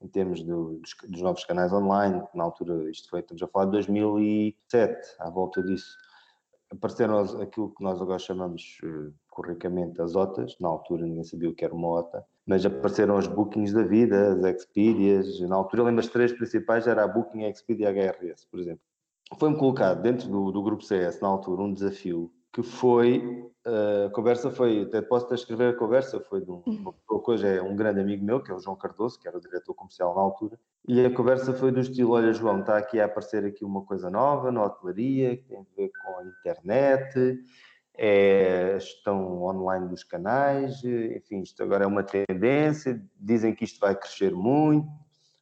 em 0.00 0.08
termos 0.08 0.42
do, 0.42 0.78
dos, 0.78 0.94
dos, 1.08 1.22
novos 1.22 1.44
canais 1.44 1.72
online, 1.72 2.22
na 2.34 2.44
altura, 2.44 2.90
isto 2.90 3.10
foi, 3.10 3.20
estamos 3.20 3.42
a 3.42 3.48
falar 3.48 3.66
de 3.66 3.72
2007, 3.72 5.16
à 5.18 5.30
volta 5.30 5.62
disso, 5.62 5.96
apareceram 6.70 7.18
aquilo 7.40 7.74
que 7.74 7.82
nós 7.82 8.00
agora 8.00 8.18
chamamos 8.18 8.78
uh, 8.84 9.12
corricamente 9.30 10.00
as 10.00 10.14
OTAs, 10.14 10.56
na 10.60 10.68
altura 10.68 11.06
ninguém 11.06 11.24
sabia 11.24 11.48
o 11.48 11.54
que 11.54 11.64
era 11.64 11.74
uma 11.74 11.88
OTA, 11.88 12.24
mas 12.46 12.64
apareceram 12.64 13.16
os 13.16 13.26
bookings 13.26 13.72
da 13.72 13.82
vida, 13.82 14.32
as 14.32 14.44
Expedias, 14.56 15.40
na 15.40 15.56
altura 15.56 15.84
lembro 15.84 16.00
as 16.00 16.08
três 16.08 16.32
principais, 16.32 16.86
era 16.86 17.04
a 17.04 17.08
Booking, 17.08 17.44
a 17.44 17.48
Expedia 17.48 17.90
e 17.90 18.08
a 18.08 18.12
HRS, 18.12 18.46
por 18.50 18.60
exemplo. 18.60 18.80
Foi-me 19.38 19.58
colocado 19.58 20.00
dentro 20.00 20.28
do, 20.28 20.50
do 20.50 20.62
grupo 20.62 20.82
CS, 20.82 21.20
na 21.20 21.28
altura, 21.28 21.62
um 21.62 21.72
desafio 21.72 22.32
que 22.52 22.62
foi, 22.62 23.18
uh, 23.66 24.06
a 24.06 24.10
conversa 24.10 24.50
foi, 24.50 24.82
até 24.82 25.02
posso 25.02 25.26
até 25.26 25.34
escrever 25.34 25.74
a 25.74 25.76
conversa, 25.76 26.18
foi 26.20 26.40
de 26.40 26.50
um, 26.50 26.62
uma 26.66 26.92
pessoa 26.92 27.22
que 27.22 27.30
hoje 27.30 27.46
é 27.46 27.62
um 27.62 27.76
grande 27.76 28.00
amigo 28.00 28.24
meu, 28.24 28.42
que 28.42 28.50
é 28.50 28.54
o 28.54 28.58
João 28.58 28.76
Cardoso, 28.76 29.18
que 29.20 29.28
era 29.28 29.36
o 29.36 29.40
diretor 29.40 29.74
comercial 29.74 30.14
na 30.14 30.22
altura, 30.22 30.58
e 30.86 31.04
a 31.04 31.14
conversa 31.14 31.52
foi 31.52 31.70
do 31.70 31.80
estilo, 31.80 32.12
olha 32.12 32.32
João, 32.32 32.60
está 32.60 32.78
aqui 32.78 33.00
a 33.00 33.04
aparecer 33.04 33.44
aqui 33.44 33.64
uma 33.64 33.84
coisa 33.84 34.10
nova 34.10 34.50
na 34.50 34.64
hotelaria, 34.64 35.36
que 35.36 35.44
tem 35.44 35.58
a 35.58 35.76
ver 35.76 35.90
com 36.02 36.18
a 36.18 36.24
internet, 36.24 37.38
é 38.00 38.78
online 39.08 39.88
dos 39.88 40.04
canais, 40.04 40.82
enfim, 40.84 41.42
isto 41.42 41.62
agora 41.62 41.84
é 41.84 41.86
uma 41.86 42.04
tendência, 42.04 43.02
dizem 43.18 43.54
que 43.54 43.64
isto 43.64 43.80
vai 43.80 43.94
crescer 43.94 44.32
muito, 44.32 44.88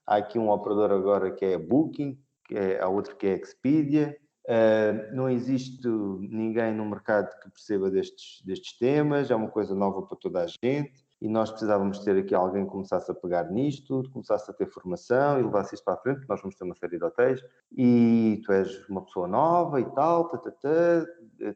há 0.07 0.17
aqui 0.17 0.39
um 0.39 0.51
operador 0.51 0.91
agora 0.91 1.31
que 1.31 1.45
é 1.45 1.59
Booking, 1.59 2.19
que 2.47 2.57
é, 2.57 2.81
há 2.81 2.89
outro 2.89 3.15
que 3.17 3.27
é 3.27 3.35
Expedia, 3.35 4.17
Uh, 4.49 5.15
não 5.15 5.29
existe 5.29 5.89
ninguém 5.89 6.73
no 6.73 6.87
mercado 6.87 7.29
que 7.41 7.51
perceba 7.51 7.91
destes, 7.91 8.41
destes 8.45 8.79
temas, 8.79 9.31
é 9.31 9.35
uma 9.35 9.49
coisa 9.49 9.75
nova 9.75 10.03
para 10.03 10.17
toda 10.17 10.43
a 10.43 10.47
gente 10.47 11.06
e 11.21 11.29
nós 11.29 11.51
precisávamos 11.51 12.01
ter 12.01 12.17
aqui 12.17 12.35
alguém 12.35 12.65
que 12.65 12.71
começasse 12.71 13.11
a 13.11 13.15
pegar 13.15 13.51
nisto, 13.51 14.03
começasse 14.13 14.51
a 14.51 14.55
ter 14.55 14.67
formação 14.67 15.41
e 15.41 15.43
levasse 15.43 15.75
isto 15.75 15.85
para 15.85 15.95
a 15.95 15.97
frente, 15.97 16.27
nós 16.29 16.41
vamos 16.41 16.57
ter 16.57 16.65
uma 16.65 16.75
série 16.75 16.99
de 16.99 17.05
hotéis 17.05 17.43
e 17.77 18.43
tu 18.45 18.53
és 18.53 18.87
uma 18.89 19.03
pessoa 19.03 19.27
nova 19.27 19.81
e 19.81 19.85
tal, 19.93 20.29
tatatá, 20.29 21.07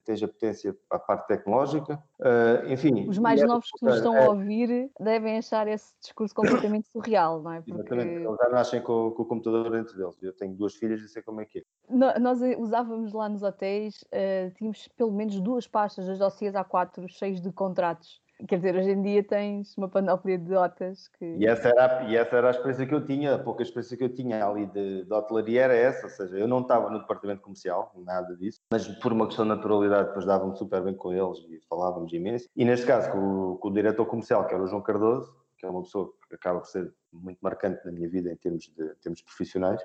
tens 0.05 0.23
a 0.23 0.29
potência 0.29 0.77
a 0.91 0.99
parte 0.99 1.27
tecnológica, 1.27 2.03
uh, 2.21 2.73
enfim. 2.73 3.07
Os 3.09 3.19
mais 3.19 3.43
novos 3.43 3.71
que 3.71 3.85
nos 3.85 3.97
estão 3.97 4.17
é, 4.17 4.25
a 4.25 4.31
ouvir 4.31 4.91
devem 4.99 5.39
achar 5.39 5.69
esse 5.69 5.93
discurso 6.01 6.35
completamente 6.35 6.89
surreal, 6.93 7.43
não 7.43 7.53
é? 7.53 7.61
Porque... 7.61 7.73
Exatamente, 7.73 8.25
eles 8.25 8.37
já 8.37 8.49
nascem 8.49 8.83
com, 8.83 9.11
com, 9.11 9.23
o 9.23 9.27
computador 9.27 9.71
dentro 9.71 9.97
deles. 9.97 10.17
Eu 10.23 10.33
tenho 10.33 10.55
duas 10.55 10.75
filhas 10.75 11.01
e 11.03 11.09
sei 11.09 11.23
como 11.23 11.41
é 11.41 11.45
que 11.45 11.59
é. 11.59 12.19
Nós 12.19 12.41
usávamos 12.59 13.13
lá 13.13 13.29
nos 13.29 13.43
hotéis, 13.43 14.03
uh, 14.05 14.51
tínhamos 14.55 14.89
pelo 14.97 15.13
menos 15.13 15.39
duas 15.41 15.67
pastas 15.67 16.07
das 16.07 16.19
dossiês 16.19 16.55
A4 16.55 17.07
cheios 17.09 17.41
de 17.41 17.53
contratos 17.53 18.21
Quer 18.47 18.57
dizer, 18.57 18.77
hoje 18.77 18.91
em 18.91 19.03
dia 19.03 19.23
tens 19.23 19.77
uma 19.77 19.89
panóplia 19.89 20.39
de 20.39 20.45
dotas 20.45 21.09
que. 21.09 21.25
E 21.39 21.47
essa, 21.47 21.69
era, 21.69 22.05
e 22.05 22.17
essa 22.17 22.37
era 22.37 22.49
a 22.49 22.51
experiência 22.51 22.87
que 22.87 22.95
eu 22.95 23.05
tinha, 23.05 23.35
a 23.35 23.39
pouca 23.39 23.63
experiência 23.63 23.97
que 23.97 24.05
eu 24.05 24.15
tinha 24.15 24.45
ali 24.45 24.67
de, 24.67 25.05
de 25.05 25.13
hotelaria 25.13 25.63
era 25.63 25.75
essa, 25.75 26.07
ou 26.07 26.11
seja, 26.11 26.37
eu 26.39 26.49
não 26.49 26.61
estava 26.61 26.91
no 26.91 27.01
departamento 27.01 27.43
comercial, 27.43 27.93
nada 28.05 28.37
disso, 28.37 28.61
mas 28.73 28.87
por 28.87 29.13
uma 29.13 29.27
questão 29.27 29.45
de 29.45 29.51
naturalidade, 29.51 30.09
depois 30.09 30.25
dava-me 30.25 30.57
super 30.57 30.83
bem 30.83 30.95
com 30.95 31.13
eles 31.13 31.39
e 31.49 31.61
falávamos 31.69 32.13
imenso. 32.13 32.49
E 32.57 32.65
neste 32.65 32.87
caso, 32.87 33.11
com 33.11 33.19
o, 33.19 33.57
com 33.59 33.69
o 33.69 33.73
diretor 33.73 34.07
comercial, 34.07 34.47
que 34.47 34.55
era 34.55 34.63
o 34.63 34.67
João 34.67 34.83
Cardoso, 34.83 35.35
que 35.59 35.67
é 35.67 35.69
uma 35.69 35.83
pessoa 35.83 36.11
que 36.29 36.35
acaba 36.35 36.61
por 36.61 36.67
ser 36.67 36.93
muito 37.13 37.39
marcante 37.43 37.85
na 37.85 37.93
minha 37.93 38.09
vida 38.09 38.33
em 38.33 38.37
termos, 38.37 38.65
de, 38.65 38.83
em 38.83 38.95
termos 39.03 39.21
profissionais, 39.23 39.81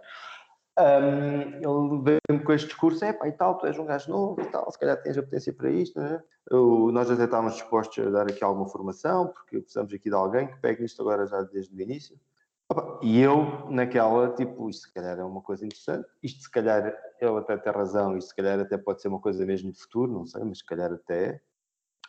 um, 0.78 1.42
ele 1.56 2.02
veio-me 2.04 2.44
com 2.44 2.54
este 2.54 2.68
discurso: 2.68 3.04
é 3.06 3.14
pá, 3.14 3.28
e 3.28 3.32
tal, 3.32 3.58
tu 3.58 3.66
és 3.66 3.78
um 3.78 3.86
gajo 3.86 4.10
novo 4.12 4.42
e 4.42 4.46
tal, 4.46 4.70
se 4.72 4.78
calhar 4.78 5.02
tens 5.02 5.18
a 5.18 5.24
potência 5.24 5.54
para 5.54 5.70
isto, 5.70 6.00
né? 6.00 6.22
Eu, 6.50 6.92
nós 6.92 7.10
até 7.10 7.24
estávamos 7.24 7.54
dispostos 7.56 8.06
a 8.06 8.10
dar 8.10 8.24
aqui 8.24 8.44
alguma 8.44 8.68
formação, 8.68 9.28
porque 9.28 9.60
precisamos 9.60 9.94
aqui 9.94 10.10
de 10.10 10.16
alguém 10.16 10.48
que 10.48 10.58
pegue 10.60 10.82
nisto 10.82 11.02
agora 11.02 11.26
já 11.26 11.42
desde 11.42 11.76
o 11.76 11.82
início. 11.82 12.20
E 13.02 13.22
eu, 13.22 13.70
naquela, 13.70 14.34
tipo, 14.34 14.70
isto 14.70 14.88
se 14.88 14.94
calhar 14.94 15.20
é 15.20 15.24
uma 15.24 15.42
coisa 15.42 15.64
interessante, 15.66 16.08
isto 16.24 16.42
se 16.42 16.52
calhar, 16.52 16.84
ele 17.22 17.38
até 17.38 17.56
tem 17.58 17.72
razão, 17.72 18.18
isto 18.18 18.30
se 18.30 18.36
calhar 18.36 18.60
até 18.60 18.76
pode 18.78 19.02
ser 19.02 19.08
uma 19.08 19.20
coisa 19.20 19.46
mesmo 19.46 19.72
de 19.72 19.80
futuro, 19.80 20.12
não 20.12 20.26
sei, 20.26 20.44
mas 20.44 20.58
se 20.58 20.66
calhar 20.66 20.92
até, 20.92 21.42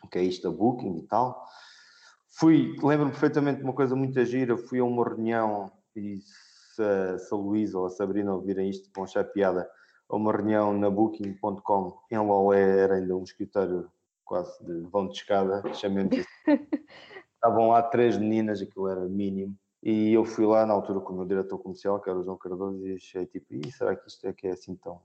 o 0.03 0.09
que 0.09 0.19
é 0.19 0.23
isto, 0.23 0.49
a 0.49 0.51
Booking 0.51 0.97
e 0.97 1.03
tal. 1.03 1.47
Fui, 2.27 2.75
lembro-me 2.83 3.13
perfeitamente 3.13 3.59
de 3.59 3.65
uma 3.65 3.75
coisa 3.75 3.95
muito 3.95 4.23
gira, 4.25 4.57
fui 4.57 4.79
a 4.79 4.85
uma 4.85 5.05
reunião 5.05 5.71
e 5.95 6.21
se, 6.77 7.19
se 7.19 7.35
a 7.35 7.37
Luísa 7.37 7.79
ou 7.79 7.87
a 7.87 7.91
Sabrina 7.91 8.35
ouvirem 8.35 8.69
isto, 8.69 8.91
vão 8.95 9.05
achar 9.05 9.25
piada, 9.25 9.69
a 10.09 10.17
uma 10.17 10.33
reunião 10.33 10.77
na 10.79 10.91
Booking.com 10.91 11.99
em 12.11 12.19
Lolé, 12.19 12.79
era 12.79 12.95
ainda 12.97 13.17
um 13.17 13.25
escritório 13.25 13.91
quase 14.25 14.63
de 14.65 14.81
vão 14.91 15.09
de 15.09 15.15
escada, 15.15 15.63
chamemos 15.75 16.19
isso. 16.19 16.29
Estavam 17.35 17.69
lá 17.69 17.83
três 17.83 18.17
meninas, 18.17 18.61
aquilo 18.61 18.89
era 18.89 19.05
mínimo, 19.07 19.55
e 19.83 20.13
eu 20.13 20.25
fui 20.25 20.45
lá 20.47 20.67
na 20.67 20.75
altura 20.75 21.01
com 21.01 21.13
o 21.13 21.17
meu 21.17 21.27
diretor 21.27 21.59
comercial, 21.59 22.01
que 22.01 22.11
era 22.11 22.19
o 22.19 22.23
João 22.23 22.37
Cardoso, 22.37 22.85
e 22.87 22.95
achei 22.95 23.27
tipo, 23.27 23.47
e 23.51 23.71
será 23.71 23.95
que 23.95 24.09
isto 24.09 24.27
é 24.27 24.33
que 24.33 24.49
é 24.49 24.53
assim 24.53 24.75
tão... 24.77 25.01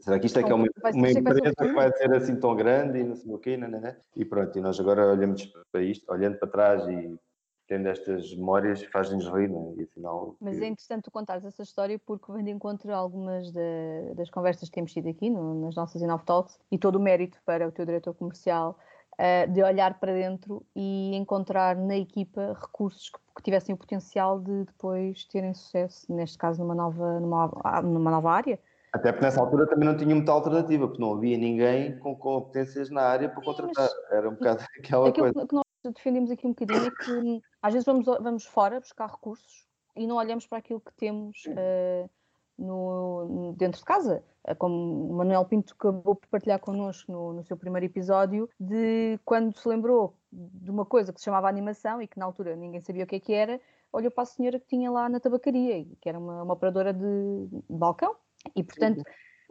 Será 0.00 0.18
que 0.18 0.26
isto 0.26 0.38
é 0.38 0.42
que 0.42 0.50
é 0.50 0.54
uma, 0.54 0.66
uma 0.94 1.10
empresa 1.10 1.52
que 1.56 1.72
vai 1.72 1.92
ser 1.92 2.12
assim 2.14 2.36
tão 2.36 2.54
grande 2.56 3.00
e 3.00 3.04
não 3.04 3.16
sei 3.16 3.32
o 3.32 3.38
quê, 3.38 3.56
não, 3.56 3.68
não, 3.68 3.80
não. 3.80 3.94
e 4.16 4.24
pronto, 4.24 4.56
e 4.56 4.60
nós 4.60 4.78
agora 4.80 5.12
olhamos 5.12 5.52
para 5.70 5.82
isto, 5.82 6.10
olhando 6.10 6.38
para 6.38 6.48
trás 6.48 6.88
e 6.88 7.18
tendo 7.66 7.88
estas 7.88 8.34
memórias 8.34 8.82
faz-nos 8.84 9.26
rir, 9.28 9.48
né? 9.48 9.74
e 9.76 9.82
afinal... 9.84 10.36
Mas 10.40 10.60
é 10.60 10.66
interessante 10.66 11.04
tu 11.04 11.10
contares 11.10 11.44
essa 11.44 11.62
história 11.62 11.98
porque 12.04 12.30
vem 12.32 12.44
de 12.44 12.50
encontro 12.50 12.92
a 12.92 12.96
algumas 12.96 13.50
de, 13.50 14.14
das 14.14 14.30
conversas 14.30 14.68
que 14.68 14.74
temos 14.74 14.92
tido 14.92 15.08
aqui 15.08 15.30
no, 15.30 15.60
nas 15.60 15.74
nossas 15.74 16.02
Inov 16.02 16.22
Talks 16.24 16.58
e 16.70 16.78
todo 16.78 16.96
o 16.96 17.00
mérito 17.00 17.38
para 17.44 17.66
o 17.66 17.72
teu 17.72 17.86
diretor 17.86 18.14
comercial 18.14 18.78
uh, 19.14 19.50
de 19.50 19.62
olhar 19.62 19.98
para 19.98 20.12
dentro 20.12 20.64
e 20.76 21.14
encontrar 21.14 21.76
na 21.76 21.96
equipa 21.96 22.56
recursos 22.60 23.08
que, 23.08 23.18
que, 23.36 23.42
tivessem 23.42 23.74
o 23.74 23.78
potencial 23.78 24.38
de 24.38 24.64
depois 24.64 25.24
terem 25.26 25.54
sucesso, 25.54 26.12
neste 26.12 26.36
caso 26.36 26.62
numa 26.62 26.74
nova, 26.74 27.20
numa, 27.20 27.82
numa 27.82 28.10
nova 28.10 28.30
área, 28.30 28.58
Até 28.92 29.10
porque 29.10 29.24
nessa 29.24 29.40
altura 29.40 29.66
também 29.66 29.88
não 29.88 29.96
tinha 29.96 30.14
muita 30.14 30.32
alternativa, 30.32 30.86
porque 30.86 31.02
não 31.02 31.14
havia 31.14 31.38
ninguém 31.38 31.98
com 31.98 32.14
competências 32.14 32.90
na 32.90 33.02
área 33.02 33.28
para 33.28 33.42
contratar. 33.42 33.88
Era 34.10 34.28
um 34.28 34.34
bocado 34.34 34.62
aquela 34.78 35.12
coisa. 35.12 35.63
Defendemos 35.92 36.30
aqui 36.30 36.46
um 36.46 36.50
bocadinho 36.50 36.86
é 36.86 36.90
que 36.90 37.12
hum, 37.12 37.40
às 37.62 37.72
vezes 37.72 37.86
vamos, 37.86 38.04
vamos 38.04 38.44
fora 38.44 38.80
buscar 38.80 39.10
recursos 39.10 39.66
e 39.96 40.06
não 40.06 40.16
olhamos 40.16 40.46
para 40.46 40.58
aquilo 40.58 40.80
que 40.80 40.92
temos 40.94 41.44
uh, 41.46 42.10
no, 42.58 43.54
dentro 43.56 43.78
de 43.78 43.84
casa. 43.84 44.24
É 44.46 44.54
como 44.54 45.10
o 45.10 45.16
Manuel 45.16 45.44
Pinto 45.46 45.74
acabou 45.74 46.16
por 46.16 46.28
partilhar 46.28 46.58
connosco 46.58 47.10
no, 47.10 47.32
no 47.32 47.44
seu 47.44 47.56
primeiro 47.56 47.86
episódio, 47.86 48.48
de 48.60 49.18
quando 49.24 49.56
se 49.56 49.66
lembrou 49.66 50.16
de 50.30 50.70
uma 50.70 50.84
coisa 50.84 51.12
que 51.12 51.20
se 51.20 51.24
chamava 51.24 51.48
animação 51.48 52.02
e 52.02 52.06
que 52.06 52.18
na 52.18 52.26
altura 52.26 52.54
ninguém 52.54 52.80
sabia 52.80 53.04
o 53.04 53.06
que 53.06 53.16
é 53.16 53.20
que 53.20 53.32
era, 53.32 53.60
olhou 53.92 54.10
para 54.10 54.22
a 54.22 54.26
senhora 54.26 54.58
que 54.58 54.66
tinha 54.66 54.90
lá 54.90 55.08
na 55.08 55.20
tabacaria, 55.20 55.86
que 56.00 56.08
era 56.08 56.18
uma, 56.18 56.42
uma 56.42 56.54
operadora 56.54 56.92
de, 56.92 57.46
de 57.46 57.62
balcão, 57.70 58.14
e 58.54 58.62
portanto 58.62 59.02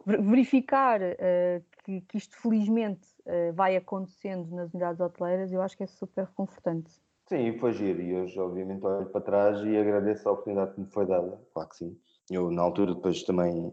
verificar 0.06 1.00
uh, 1.00 1.64
que, 1.84 2.02
que, 2.02 2.18
isto 2.18 2.36
felizmente 2.40 3.08
uh, 3.26 3.52
vai 3.54 3.76
acontecendo 3.76 4.54
nas 4.54 4.72
unidades 4.72 5.00
hoteleiras, 5.00 5.52
eu 5.52 5.62
acho 5.62 5.76
que 5.76 5.82
é 5.82 5.86
super 5.86 6.24
reconfortante. 6.24 6.90
Sim, 7.26 7.58
foi 7.58 7.72
giro 7.72 8.02
e 8.02 8.14
hoje 8.14 8.38
obviamente 8.38 8.84
olho 8.84 9.06
para 9.06 9.20
trás 9.20 9.64
e 9.64 9.76
agradeço 9.76 10.28
a 10.28 10.32
oportunidade 10.32 10.74
que 10.74 10.80
me 10.80 10.86
foi 10.86 11.06
dada, 11.06 11.40
claro 11.52 11.68
que 11.70 11.76
sim. 11.76 11.98
Eu 12.30 12.50
na 12.50 12.62
altura 12.62 12.94
depois 12.94 13.22
também 13.22 13.72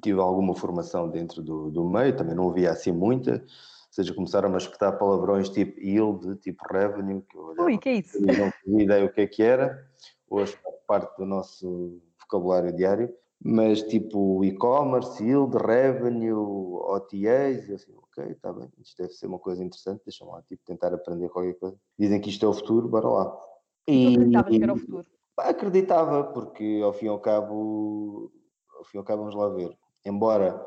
tive 0.00 0.20
alguma 0.20 0.54
formação 0.54 1.08
dentro 1.08 1.42
do, 1.42 1.70
do 1.70 1.84
meio, 1.84 2.16
também 2.16 2.34
não 2.34 2.48
havia 2.48 2.70
assim 2.70 2.92
muita, 2.92 3.32
ou 3.32 3.42
seja, 3.90 4.14
começaram 4.14 4.52
a 4.54 4.58
espetar 4.58 4.96
palavrões 4.96 5.48
tipo 5.48 5.78
yield, 5.80 6.36
tipo 6.36 6.62
revenue, 6.72 7.22
que 7.22 7.36
eu 7.36 7.54
Ui, 7.58 7.78
que 7.78 7.88
é 7.88 7.94
isso? 7.94 8.20
não 8.20 8.52
tinha 8.64 8.84
ideia 8.84 9.04
o 9.04 9.12
que 9.12 9.20
é 9.22 9.26
que 9.26 9.42
era, 9.42 9.88
hoje 10.30 10.56
faz 10.62 10.76
parte 10.86 11.16
do 11.16 11.26
nosso 11.26 12.00
vocabulário 12.20 12.72
diário, 12.72 13.12
mas 13.42 13.82
tipo 13.82 14.44
e-commerce, 14.44 15.22
yield, 15.22 15.56
revenue, 15.56 16.32
OTAs, 16.32 17.70
assim, 17.70 17.92
ok, 18.16 18.32
está 18.32 18.52
bem, 18.52 18.70
isto 18.78 19.02
deve 19.02 19.12
ser 19.12 19.26
uma 19.26 19.38
coisa 19.38 19.62
interessante, 19.62 20.02
deixa 20.04 20.24
lá, 20.24 20.42
tipo, 20.42 20.62
tentar 20.64 20.94
aprender 20.94 21.28
qualquer 21.28 21.54
coisa. 21.54 21.76
Dizem 21.98 22.20
que 22.20 22.30
isto 22.30 22.46
é 22.46 22.48
o 22.48 22.52
futuro, 22.52 22.88
bora 22.88 23.08
lá. 23.08 23.40
E 23.86 24.14
tu 24.14 24.20
acreditavas 24.20 24.56
que 24.56 24.62
era 24.62 24.72
o 24.72 24.76
futuro? 24.76 25.06
Acreditava, 25.36 26.24
porque 26.24 26.80
ao 26.82 26.92
fim 26.92 27.06
e 27.06 27.08
ao 27.08 27.18
cabo, 27.18 28.32
ao 28.78 28.84
fim 28.84 28.98
e 28.98 29.00
ao 29.00 29.04
cabo 29.04 29.22
vamos 29.22 29.34
lá 29.34 29.48
ver, 29.48 29.76
embora 30.04 30.64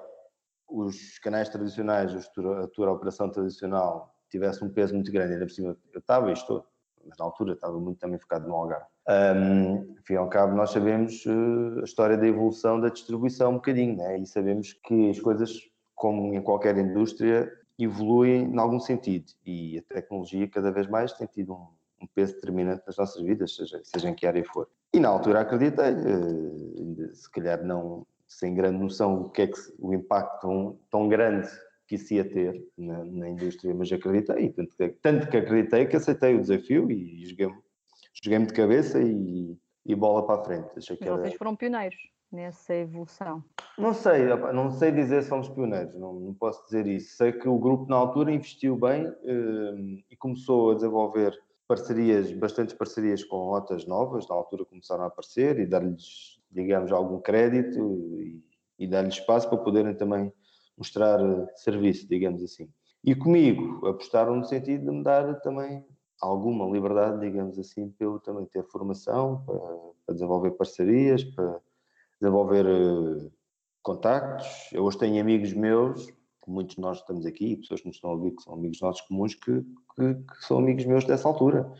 os 0.67 1.17
canais 1.19 1.49
tradicionais, 1.49 2.13
a 2.13 2.29
tour, 2.31 2.57
a 2.57 2.67
tour 2.67 2.87
a 2.87 2.91
operação 2.91 3.29
tradicional 3.29 4.13
tivesse 4.29 4.63
um 4.63 4.69
peso 4.69 4.93
muito 4.93 5.11
grande, 5.11 5.33
ainda 5.33 5.45
por 5.45 5.53
cima 5.53 5.77
eu 5.93 5.99
estava 5.99 6.29
e 6.29 6.33
estou, 6.33 6.65
mas 7.05 7.17
na 7.17 7.25
altura 7.25 7.53
estava 7.53 7.79
muito 7.79 7.99
também 7.99 8.19
focado 8.19 8.47
no 8.47 8.55
Algarve. 8.55 8.85
Um, 9.09 9.95
enfim, 9.97 10.15
ao 10.15 10.27
cabo, 10.27 10.53
nós 10.53 10.71
sabemos 10.71 11.25
uh, 11.25 11.79
a 11.79 11.83
história 11.83 12.17
da 12.17 12.27
evolução 12.27 12.79
da 12.79 12.89
distribuição 12.89 13.51
um 13.51 13.55
bocadinho, 13.55 13.95
né? 13.95 14.19
e 14.19 14.25
sabemos 14.25 14.73
que 14.85 15.09
as 15.09 15.19
coisas, 15.21 15.57
como 15.97 16.31
em 16.35 16.41
qualquer 16.41 16.77
indústria, 16.77 17.51
evoluem 17.77 18.43
em 18.43 18.59
algum 18.59 18.79
sentido, 18.79 19.25
e 19.43 19.79
a 19.79 19.93
tecnologia 19.95 20.47
cada 20.47 20.71
vez 20.71 20.87
mais 20.87 21.11
tem 21.13 21.25
tido 21.25 21.53
um, 21.53 21.67
um 22.03 22.07
peso 22.13 22.35
determinante 22.35 22.83
nas 22.85 22.95
nossas 22.95 23.21
vidas, 23.21 23.55
seja, 23.55 23.81
seja 23.83 24.07
em 24.07 24.13
que 24.13 24.27
área 24.27 24.45
for. 24.45 24.69
E 24.93 24.99
na 24.99 25.09
altura 25.09 25.41
acreditei, 25.41 25.93
uh, 25.93 27.15
se 27.15 27.29
calhar 27.31 27.63
não 27.63 28.05
sem 28.27 28.53
grande 28.53 28.77
noção 28.77 29.23
do 29.23 29.29
que 29.31 29.41
é 29.41 29.47
que 29.47 29.57
o 29.79 29.91
impacto 29.91 30.41
tão, 30.41 30.79
tão 30.91 31.09
grande 31.09 31.49
que 31.87 31.95
isso 31.95 32.13
ia 32.13 32.29
ter 32.29 32.63
na, 32.77 33.03
na 33.03 33.29
indústria, 33.29 33.73
mas 33.73 33.91
acreditei, 33.91 34.49
tanto 34.49 34.75
que, 34.75 34.89
tanto 35.01 35.29
que 35.29 35.37
acreditei 35.37 35.87
que 35.87 35.95
aceitei 35.95 36.35
o 36.35 36.41
desafio 36.41 36.91
e 36.91 37.25
joguei-me 37.25 37.57
joguei 38.21 38.45
de 38.45 38.53
cabeça 38.53 39.01
e, 39.01 39.57
e, 39.85 39.95
bola 39.95 40.27
para 40.27 40.41
a 40.41 40.43
frente. 40.43 40.69
Achei 40.77 40.97
era... 41.01 41.17
Vocês 41.17 41.35
foram 41.35 41.55
pioneiros 41.55 41.97
nessa 42.31 42.73
evolução? 42.73 43.43
Não 43.77 43.93
sei, 43.93 44.25
não 44.53 44.71
sei 44.71 44.91
dizer 44.91 45.23
se 45.23 45.29
fomos 45.29 45.49
pioneiros, 45.49 45.95
não, 45.95 46.13
não 46.13 46.33
posso 46.33 46.63
dizer 46.65 46.87
isso. 46.87 47.15
Sei 47.15 47.31
que 47.31 47.47
o 47.47 47.59
grupo 47.59 47.87
na 47.89 47.95
altura 47.95 48.31
investiu 48.31 48.75
bem 48.75 49.05
eh, 49.05 50.03
e 50.09 50.15
começou 50.15 50.71
a 50.71 50.75
desenvolver 50.75 51.37
parcerias, 51.67 52.31
bastantes 52.31 52.73
parcerias 52.73 53.23
com 53.23 53.37
rotas 53.37 53.85
novas, 53.85 54.27
na 54.27 54.35
altura 54.35 54.65
começaram 54.65 55.03
a 55.03 55.07
aparecer 55.07 55.59
e 55.59 55.65
dar-lhes, 55.65 56.39
digamos, 56.49 56.91
algum 56.91 57.19
crédito 57.19 57.77
e, 58.19 58.41
e 58.79 58.87
dar-lhes 58.87 59.15
espaço 59.15 59.49
para 59.49 59.57
poderem 59.57 59.93
também 59.93 60.31
mostrar 60.77 61.19
eh, 61.19 61.47
serviço, 61.55 62.07
digamos 62.07 62.41
assim. 62.41 62.69
E 63.03 63.15
comigo 63.15 63.85
apostaram 63.87 64.35
no 64.35 64.45
sentido 64.45 64.85
de 64.85 64.91
me 64.91 65.03
dar 65.03 65.39
também 65.41 65.85
alguma 66.21 66.65
liberdade, 66.65 67.19
digamos 67.19 67.59
assim, 67.59 67.93
eu 67.99 68.19
também 68.19 68.45
ter 68.45 68.63
formação, 68.63 69.43
para, 69.45 69.59
para 70.05 70.15
desenvolver 70.15 70.51
parcerias, 70.51 71.23
para 71.23 71.59
desenvolver 72.19 72.65
uh, 72.65 73.31
contactos. 73.81 74.47
Eu 74.73 74.83
hoje 74.83 74.97
tenho 74.97 75.21
amigos 75.21 75.53
meus, 75.53 76.11
muitos 76.47 76.75
de 76.75 76.81
nós 76.81 76.97
estamos 76.97 77.25
aqui, 77.25 77.57
pessoas 77.57 77.81
que 77.81 77.87
nos 77.87 77.97
estão 77.97 78.11
a 78.11 78.13
ouvir, 78.13 78.31
que 78.31 78.43
são 78.43 78.53
amigos 78.53 78.81
nossos 78.81 79.01
comuns, 79.01 79.35
que, 79.35 79.61
que, 79.95 80.15
que 80.15 80.45
são 80.45 80.59
amigos 80.59 80.85
meus 80.85 81.05
dessa 81.05 81.27
altura. 81.27 81.71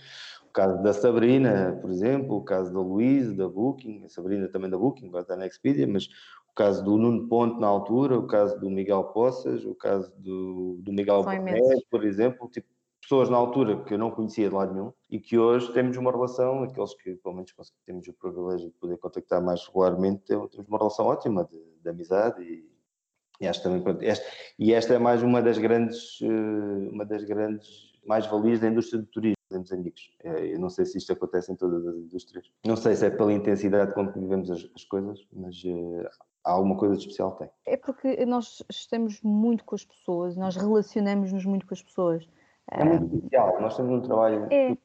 O 0.47 0.51
caso 0.51 0.81
da 0.81 0.93
Sabrina, 0.93 1.77
por 1.81 1.91
exemplo, 1.91 2.37
o 2.37 2.43
caso 2.43 2.73
da 2.73 2.79
Luísa, 2.79 3.33
da 3.33 3.47
Booking, 3.47 4.05
a 4.05 4.09
Sabrina 4.09 4.47
também 4.47 4.69
da 4.69 4.77
Booking, 4.77 5.07
agora 5.07 5.21
está 5.21 5.35
na 5.35 5.45
Expedia, 5.45 5.87
mas 5.87 6.07
o 6.49 6.53
caso 6.55 6.83
do 6.83 6.97
Nuno 6.97 7.27
Ponte 7.27 7.59
na 7.59 7.67
altura, 7.67 8.17
o 8.17 8.27
caso 8.27 8.59
do 8.59 8.69
Miguel 8.69 9.03
Poças, 9.05 9.63
o 9.63 9.75
caso 9.75 10.11
do, 10.17 10.79
do 10.81 10.91
Miguel 10.91 11.23
Barret, 11.23 11.85
por 11.89 12.03
exemplo, 12.03 12.49
tipo, 12.49 12.67
pessoas 13.07 13.29
na 13.29 13.37
altura 13.37 13.85
que 13.85 13.93
eu 13.93 13.97
não 13.97 14.11
conhecia 14.11 14.49
de 14.49 14.53
lado 14.53 14.73
nenhum 14.73 14.91
e 15.09 15.17
que 15.17 15.37
hoje 15.37 15.71
temos 15.71 15.95
uma 15.95 16.11
relação, 16.11 16.63
aqueles 16.63 16.93
que 16.93 17.15
pelo 17.15 17.35
menos 17.35 17.53
temos 17.85 18.05
o 18.05 18.13
privilégio 18.13 18.67
de 18.67 18.75
poder 18.75 18.97
contactar 18.97 19.41
mais 19.41 19.65
regularmente, 19.65 20.25
temos 20.25 20.67
uma 20.67 20.77
relação 20.77 21.05
ótima 21.05 21.45
de, 21.45 21.57
de 21.81 21.89
amizade 21.89 22.43
e, 22.43 22.69
e 23.39 23.49
também 23.61 23.81
este, 24.01 24.25
e 24.59 24.73
esta 24.73 24.93
é 24.93 24.99
mais 24.99 25.23
uma 25.23 25.41
das 25.41 25.57
grandes 25.57 26.19
eh, 26.21 26.89
uma 26.91 27.05
das 27.05 27.23
grandes 27.23 27.87
mais-valias 28.05 28.59
da 28.59 28.67
indústria 28.67 29.01
do 29.01 29.07
turismo, 29.07 29.37
temos 29.49 29.71
amigos. 29.71 30.11
É, 30.23 30.53
eu 30.53 30.59
não 30.59 30.69
sei 30.69 30.85
se 30.85 30.97
isto 30.97 31.13
acontece 31.13 31.51
em 31.51 31.55
todas 31.55 31.85
as 31.87 31.95
indústrias. 31.95 32.51
Não 32.65 32.75
sei 32.75 32.95
se 32.95 33.05
é 33.05 33.09
pela 33.09 33.31
intensidade 33.31 33.93
com 33.93 34.11
que 34.11 34.19
vivemos 34.19 34.51
as, 34.51 34.69
as 34.75 34.83
coisas, 34.83 35.25
mas 35.31 35.55
uh, 35.63 36.09
alguma 36.43 36.77
coisa 36.77 36.95
de 36.95 37.01
especial 37.01 37.33
tem. 37.33 37.49
É 37.65 37.77
porque 37.77 38.25
nós 38.25 38.63
estamos 38.69 39.21
muito 39.21 39.63
com 39.65 39.75
as 39.75 39.85
pessoas, 39.85 40.35
nós 40.35 40.55
relacionamos-nos 40.55 41.45
muito 41.45 41.65
com 41.67 41.73
as 41.73 41.83
pessoas. 41.83 42.27
É 42.71 42.83
muito 42.83 43.15
especial, 43.15 43.61
nós 43.61 43.75
temos 43.75 43.91
um 43.91 44.01
trabalho 44.01 44.47
é. 44.51 44.77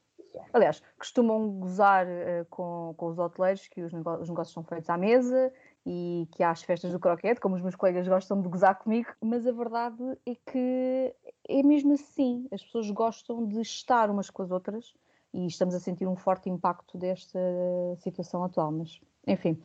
Aliás, 0.52 0.82
costumam 0.98 1.50
gozar 1.58 2.06
uh, 2.06 2.46
com, 2.48 2.94
com 2.96 3.06
os 3.06 3.18
hoteleiros 3.18 3.68
que 3.68 3.82
os, 3.82 3.92
negócios, 3.92 4.22
os 4.22 4.28
negócios 4.28 4.54
são 4.54 4.62
feitos 4.62 4.88
à 4.88 4.96
mesa 4.96 5.52
e 5.84 6.28
que 6.32 6.42
há 6.42 6.50
as 6.50 6.62
festas 6.62 6.92
do 6.92 6.98
croquete, 6.98 7.40
como 7.40 7.54
os 7.54 7.60
meus 7.60 7.74
colegas 7.74 8.06
gostam 8.06 8.40
de 8.40 8.48
gozar 8.48 8.78
comigo, 8.78 9.10
mas 9.20 9.46
a 9.46 9.52
verdade 9.52 10.02
é 10.26 10.34
que 10.50 11.14
é 11.48 11.62
mesmo 11.62 11.94
assim. 11.94 12.46
As 12.52 12.62
pessoas 12.62 12.90
gostam 12.90 13.46
de 13.46 13.60
estar 13.60 14.08
umas 14.10 14.30
com 14.30 14.42
as 14.42 14.50
outras 14.50 14.94
e 15.34 15.46
estamos 15.46 15.74
a 15.74 15.80
sentir 15.80 16.06
um 16.06 16.16
forte 16.16 16.48
impacto 16.48 16.96
desta 16.96 17.38
situação 17.98 18.44
atual. 18.44 18.70
Mas, 18.70 19.00
enfim, 19.26 19.60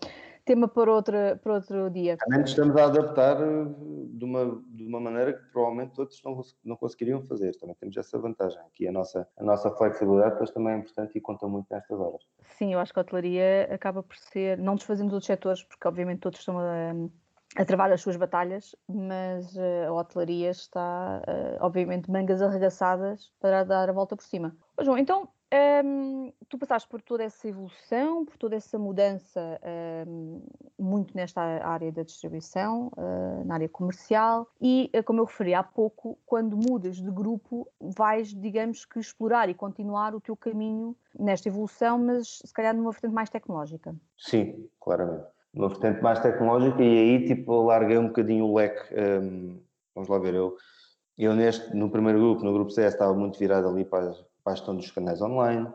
tema 0.47 0.67
para, 0.67 0.91
outra, 0.91 1.39
para 1.43 1.53
outro 1.55 1.89
dia. 1.91 2.17
Também 2.17 2.43
estamos 2.43 2.75
a 2.77 2.85
adaptar 2.85 3.39
eh, 3.41 3.65
de 4.13 4.25
uma, 4.25 4.63
de 4.69 4.83
uma 4.85 4.99
maneira 4.99 5.33
que 5.33 5.43
provavelmente 5.51 5.99
outros 5.99 6.21
não, 6.23 6.41
não 6.63 6.75
conseguiriam 6.77 7.21
fazer. 7.21 7.55
Também 7.57 7.75
temos 7.75 7.97
essa 7.97 8.17
vantagem. 8.17 8.59
Aqui 8.61 8.87
a 8.87 8.91
nossa, 8.91 9.27
a 9.37 9.43
nossa 9.43 9.69
flexibilidade 9.71 10.31
depois 10.31 10.49
também 10.51 10.73
é 10.73 10.77
importante 10.77 11.17
e 11.17 11.21
conta 11.21 11.47
muito 11.47 11.67
nestas 11.69 11.99
horas. 11.99 12.21
Sim, 12.57 12.73
eu 12.73 12.79
acho 12.79 12.93
que 12.93 12.99
a 12.99 13.01
hotelaria 13.01 13.67
acaba 13.71 14.01
por 14.01 14.15
ser, 14.15 14.57
não 14.57 14.75
desfazendo 14.75 15.13
outros 15.13 15.27
setores, 15.27 15.63
porque 15.63 15.87
obviamente 15.87 16.21
todos 16.21 16.39
estão 16.39 16.57
a, 16.57 16.93
a 17.57 17.65
travar 17.65 17.91
as 17.91 18.01
suas 18.01 18.15
batalhas, 18.15 18.73
mas 18.87 19.55
eh, 19.57 19.85
a 19.85 19.93
hotelaria 19.93 20.49
está, 20.49 21.21
eh, 21.27 21.57
obviamente, 21.59 22.09
mangas 22.09 22.41
arregaçadas 22.41 23.31
para 23.39 23.65
dar 23.65 23.89
a 23.89 23.93
volta 23.93 24.15
por 24.15 24.23
cima. 24.23 24.55
Mas, 24.77 24.85
João, 24.85 24.97
então 24.97 25.27
tu 26.49 26.57
passaste 26.57 26.89
por 26.89 27.01
toda 27.01 27.23
essa 27.23 27.47
evolução, 27.47 28.25
por 28.25 28.37
toda 28.37 28.55
essa 28.55 28.77
mudança, 28.77 29.59
muito 30.77 31.15
nesta 31.15 31.41
área 31.41 31.91
da 31.91 32.03
distribuição, 32.03 32.91
uh, 32.97 33.45
na 33.45 33.55
área 33.55 33.69
comercial, 33.69 34.47
e 34.61 34.91
uh, 34.95 35.03
como 35.03 35.21
eu 35.21 35.25
referi 35.25 35.53
há 35.53 35.63
pouco, 35.63 36.17
quando 36.25 36.55
mudas 36.55 36.97
de 36.97 37.11
grupo, 37.11 37.67
vais, 37.79 38.33
digamos 38.33 38.85
que, 38.85 38.99
explorar 38.99 39.49
e 39.49 39.53
continuar 39.53 40.13
o 40.13 40.21
teu 40.21 40.35
caminho 40.35 40.95
nesta 41.17 41.49
evolução, 41.49 41.97
mas 41.97 42.39
se 42.45 42.53
calhar 42.53 42.75
numa 42.75 42.91
vertente 42.91 43.13
mais 43.13 43.29
tecnológica. 43.29 43.95
Sim, 44.17 44.69
claramente. 44.79 45.25
Numa 45.53 45.69
vertente 45.69 46.01
mais 46.01 46.19
tecnológica, 46.19 46.83
e 46.83 46.97
aí 46.97 47.25
tipo, 47.25 47.63
larguei 47.63 47.97
um 47.97 48.07
bocadinho 48.07 48.45
o 48.45 48.55
leque. 48.55 48.93
Vamos 49.95 50.09
lá 50.09 50.19
ver, 50.19 50.35
eu, 50.35 50.55
eu 51.17 51.35
neste, 51.35 51.75
no 51.75 51.89
primeiro 51.89 52.19
grupo, 52.19 52.43
no 52.43 52.53
grupo 52.53 52.69
CS, 52.69 52.93
estava 52.93 53.13
muito 53.13 53.39
virado 53.39 53.67
ali 53.67 53.83
para 53.83 54.13
para 54.47 54.53
a 54.53 54.55
questão 54.55 54.77
dos 54.77 54.89
canais 54.91 55.21
online, 55.21 55.67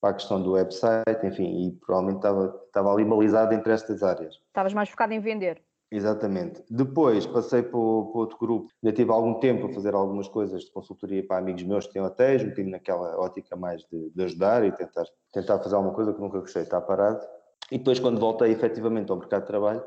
para 0.00 0.10
a 0.10 0.14
questão 0.14 0.40
do 0.40 0.52
website, 0.52 1.26
enfim, 1.26 1.66
e 1.66 1.72
provavelmente 1.72 2.18
estava, 2.18 2.62
estava 2.66 2.92
ali 2.92 3.04
balizado 3.04 3.52
entre 3.52 3.72
estas 3.72 4.00
áreas. 4.00 4.36
Estavas 4.46 4.72
mais 4.72 4.88
focado 4.88 5.12
em 5.12 5.18
vender. 5.18 5.60
Exatamente. 5.90 6.62
Depois 6.70 7.26
passei 7.26 7.62
para, 7.62 7.70
para 7.72 7.78
outro 7.80 8.38
grupo, 8.38 8.68
ainda 8.80 8.94
tive 8.94 9.10
algum 9.10 9.34
tempo 9.40 9.66
a 9.66 9.72
fazer 9.72 9.92
algumas 9.92 10.28
coisas 10.28 10.62
de 10.62 10.70
consultoria 10.70 11.26
para 11.26 11.38
amigos 11.38 11.64
meus 11.64 11.88
que 11.88 11.94
têm 11.94 12.02
hotéis, 12.02 12.42
um 12.42 12.50
bocadinho 12.50 12.70
naquela 12.70 13.18
ótica 13.18 13.56
mais 13.56 13.82
de, 13.90 14.10
de, 14.10 14.22
ajudar 14.22 14.64
e 14.64 14.70
tentar, 14.70 15.04
tentar 15.32 15.58
fazer 15.58 15.74
alguma 15.74 15.92
coisa 15.92 16.14
que 16.14 16.20
nunca 16.20 16.38
gostei, 16.38 16.62
está 16.62 16.80
parado. 16.80 17.26
E 17.72 17.78
depois, 17.78 17.98
quando 17.98 18.20
voltei 18.20 18.52
efetivamente 18.52 19.10
ao 19.10 19.18
mercado 19.18 19.42
de 19.42 19.48
trabalho, 19.48 19.82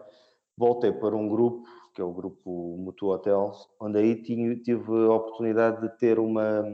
voltei 0.58 0.92
para 0.92 1.16
um 1.16 1.30
grupo, 1.30 1.64
que 1.96 2.02
é 2.02 2.04
o 2.04 2.12
grupo 2.12 2.76
Mutu 2.80 3.08
Hotels, 3.08 3.66
onde 3.80 3.98
aí 3.98 4.22
tive, 4.22 4.58
tive 4.58 4.92
a 5.06 5.14
oportunidade 5.14 5.82
de 5.82 5.98
ter 5.98 6.20
uma, 6.20 6.66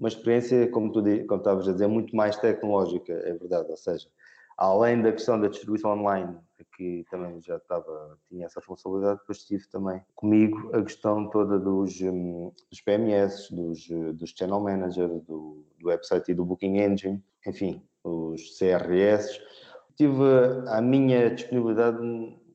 uma 0.00 0.08
experiência, 0.08 0.66
como 0.68 0.90
tu 0.90 1.02
como 1.28 1.40
estavas 1.40 1.68
a 1.68 1.72
dizer, 1.72 1.86
muito 1.86 2.16
mais 2.16 2.34
tecnológica, 2.36 3.12
é 3.12 3.34
verdade, 3.34 3.70
ou 3.70 3.76
seja, 3.76 4.08
além 4.56 5.02
da 5.02 5.12
questão 5.12 5.38
da 5.38 5.46
distribuição 5.46 5.92
online, 5.92 6.36
que 6.74 7.04
também 7.10 7.38
já 7.42 7.56
estava, 7.56 8.18
tinha 8.28 8.46
essa 8.46 8.60
responsabilidade, 8.60 9.20
depois 9.20 9.44
tive 9.44 9.68
também 9.68 10.00
comigo 10.14 10.70
a 10.74 10.82
questão 10.82 11.28
toda 11.28 11.58
dos, 11.58 12.00
hum, 12.00 12.50
dos 12.70 12.80
PMS, 12.80 13.54
dos, 13.54 13.86
dos 14.14 14.30
Channel 14.30 14.60
Manager, 14.60 15.08
do, 15.08 15.62
do 15.78 15.88
website 15.88 16.30
e 16.30 16.34
do 16.34 16.46
Booking 16.46 16.78
Engine, 16.78 17.22
enfim, 17.46 17.82
os 18.02 18.58
CRS. 18.58 19.38
Tive 19.96 20.24
à 20.68 20.80
minha 20.80 21.34
disponibilidade 21.34 21.98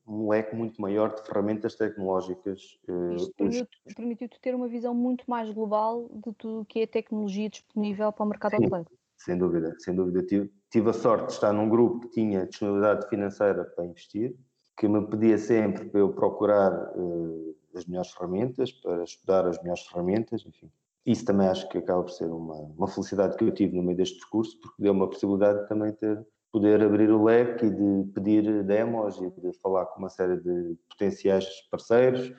um 0.06 0.28
leque 0.28 0.54
muito 0.54 0.80
maior 0.80 1.14
de 1.14 1.22
ferramentas 1.22 1.74
tecnológicas. 1.74 2.78
Eh, 2.88 3.14
Isto 3.16 3.34
permitiu-te 3.34 3.94
permitiu 3.94 4.28
ter 4.40 4.54
uma 4.54 4.68
visão 4.68 4.94
muito 4.94 5.24
mais 5.28 5.50
global 5.50 6.08
de 6.12 6.32
tudo 6.34 6.60
o 6.60 6.64
que 6.64 6.80
é 6.80 6.86
tecnologia 6.86 7.48
disponível 7.48 8.12
para 8.12 8.24
o 8.24 8.28
mercado 8.28 8.54
hoteleiro. 8.54 8.86
Sem 9.16 9.36
dúvida, 9.36 9.74
sem 9.78 9.94
dúvida. 9.94 10.22
Tive, 10.22 10.52
tive 10.70 10.90
a 10.90 10.92
sorte 10.92 11.26
de 11.26 11.32
estar 11.32 11.52
num 11.52 11.68
grupo 11.68 12.00
que 12.00 12.10
tinha 12.10 12.46
disponibilidade 12.46 13.08
financeira 13.08 13.64
para 13.64 13.86
investir, 13.86 14.36
que 14.76 14.86
me 14.86 15.04
pedia 15.06 15.38
sempre 15.38 15.86
para 15.86 16.00
eu 16.00 16.12
procurar 16.12 16.92
uh, 16.96 17.56
as 17.74 17.86
melhores 17.86 18.12
ferramentas, 18.12 18.70
para 18.72 19.02
estudar 19.02 19.46
as 19.46 19.58
melhores 19.58 19.82
ferramentas, 19.86 20.44
enfim. 20.46 20.70
Isso 21.04 21.24
também 21.24 21.48
acho 21.48 21.68
que 21.68 21.78
acaba 21.78 22.02
por 22.02 22.10
ser 22.10 22.30
uma, 22.30 22.56
uma 22.56 22.88
felicidade 22.88 23.36
que 23.36 23.44
eu 23.44 23.52
tive 23.52 23.76
no 23.76 23.82
meio 23.82 23.96
deste 23.96 24.18
percurso, 24.18 24.58
porque 24.60 24.82
deu 24.82 24.92
uma 24.92 25.08
possibilidade 25.08 25.62
de 25.62 25.68
também 25.68 25.92
ter 25.92 26.26
poder 26.56 26.82
abrir 26.82 27.10
o 27.10 27.22
leque 27.22 27.66
e 27.66 27.70
de 27.70 28.10
pedir 28.14 28.64
demos 28.64 29.20
e 29.20 29.28
de 29.28 29.52
falar 29.60 29.84
com 29.84 29.98
uma 29.98 30.08
série 30.08 30.38
de 30.38 30.74
potenciais 30.88 31.46
parceiros 31.70 32.32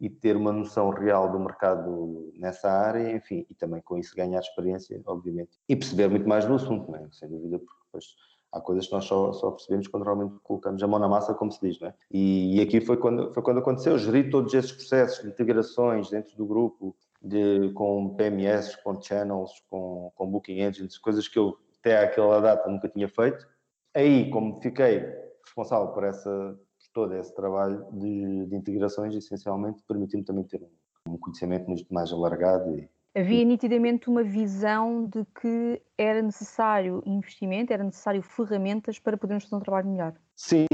e 0.00 0.10
ter 0.10 0.36
uma 0.36 0.50
noção 0.50 0.90
real 0.90 1.30
do 1.30 1.38
mercado 1.38 2.32
nessa 2.34 2.68
área, 2.68 3.12
enfim, 3.12 3.46
e 3.48 3.54
também 3.54 3.80
com 3.80 3.96
isso 3.96 4.12
ganhar 4.16 4.40
experiência, 4.40 5.00
obviamente, 5.06 5.52
e 5.68 5.76
perceber 5.76 6.08
muito 6.08 6.28
mais 6.28 6.44
do 6.44 6.54
assunto, 6.54 6.90
não 6.90 6.98
é? 6.98 7.08
sem 7.12 7.28
dúvida, 7.28 7.60
porque 7.60 7.80
depois 7.84 8.04
há 8.50 8.60
coisas 8.60 8.88
que 8.88 8.92
nós 8.92 9.04
só, 9.04 9.32
só 9.32 9.52
percebemos 9.52 9.86
quando 9.86 10.02
realmente 10.02 10.34
colocamos 10.42 10.82
a 10.82 10.88
mão 10.88 10.98
na 10.98 11.06
massa, 11.06 11.32
como 11.32 11.52
se 11.52 11.60
diz, 11.60 11.78
não 11.78 11.90
é? 11.90 11.94
E, 12.10 12.56
e 12.56 12.60
aqui 12.60 12.80
foi 12.80 12.96
quando, 12.96 13.32
foi 13.32 13.40
quando 13.40 13.58
aconteceu, 13.58 13.96
gerir 13.98 14.32
todos 14.32 14.52
esses 14.52 14.72
processos 14.72 15.22
de 15.22 15.28
integrações 15.28 16.10
dentro 16.10 16.36
do 16.36 16.44
grupo, 16.44 16.96
de, 17.22 17.70
com 17.72 18.16
PMS, 18.16 18.76
com 18.82 19.00
channels, 19.00 19.52
com, 19.70 20.10
com 20.16 20.26
booking 20.28 20.60
engines, 20.60 20.98
coisas 20.98 21.28
que 21.28 21.38
eu 21.38 21.56
até 21.84 22.02
àquela 22.02 22.40
data 22.40 22.68
nunca 22.70 22.88
tinha 22.88 23.08
feito. 23.08 23.46
Aí, 23.94 24.30
como 24.30 24.56
fiquei 24.62 25.04
responsável 25.44 25.88
por 25.88 26.04
essa 26.04 26.58
todo 26.92 27.12
esse 27.16 27.34
trabalho 27.34 27.84
de, 27.92 28.46
de 28.46 28.54
integrações, 28.54 29.14
essencialmente, 29.16 29.82
permitindo 29.86 30.24
também 30.24 30.44
ter 30.44 30.62
um, 30.62 31.12
um 31.12 31.18
conhecimento 31.18 31.66
muito 31.66 31.92
mais 31.92 32.12
alargado. 32.12 32.78
E, 32.78 32.88
Havia 33.16 33.44
nitidamente 33.44 34.08
uma 34.08 34.22
visão 34.22 35.04
de 35.06 35.24
que 35.40 35.82
era 35.98 36.22
necessário 36.22 37.02
investimento, 37.04 37.72
era 37.72 37.82
necessário 37.82 38.22
ferramentas 38.22 38.98
para 39.00 39.16
podermos 39.16 39.44
fazer 39.44 39.56
um 39.56 39.60
trabalho 39.60 39.88
melhor. 39.88 40.14
Sim, 40.36 40.66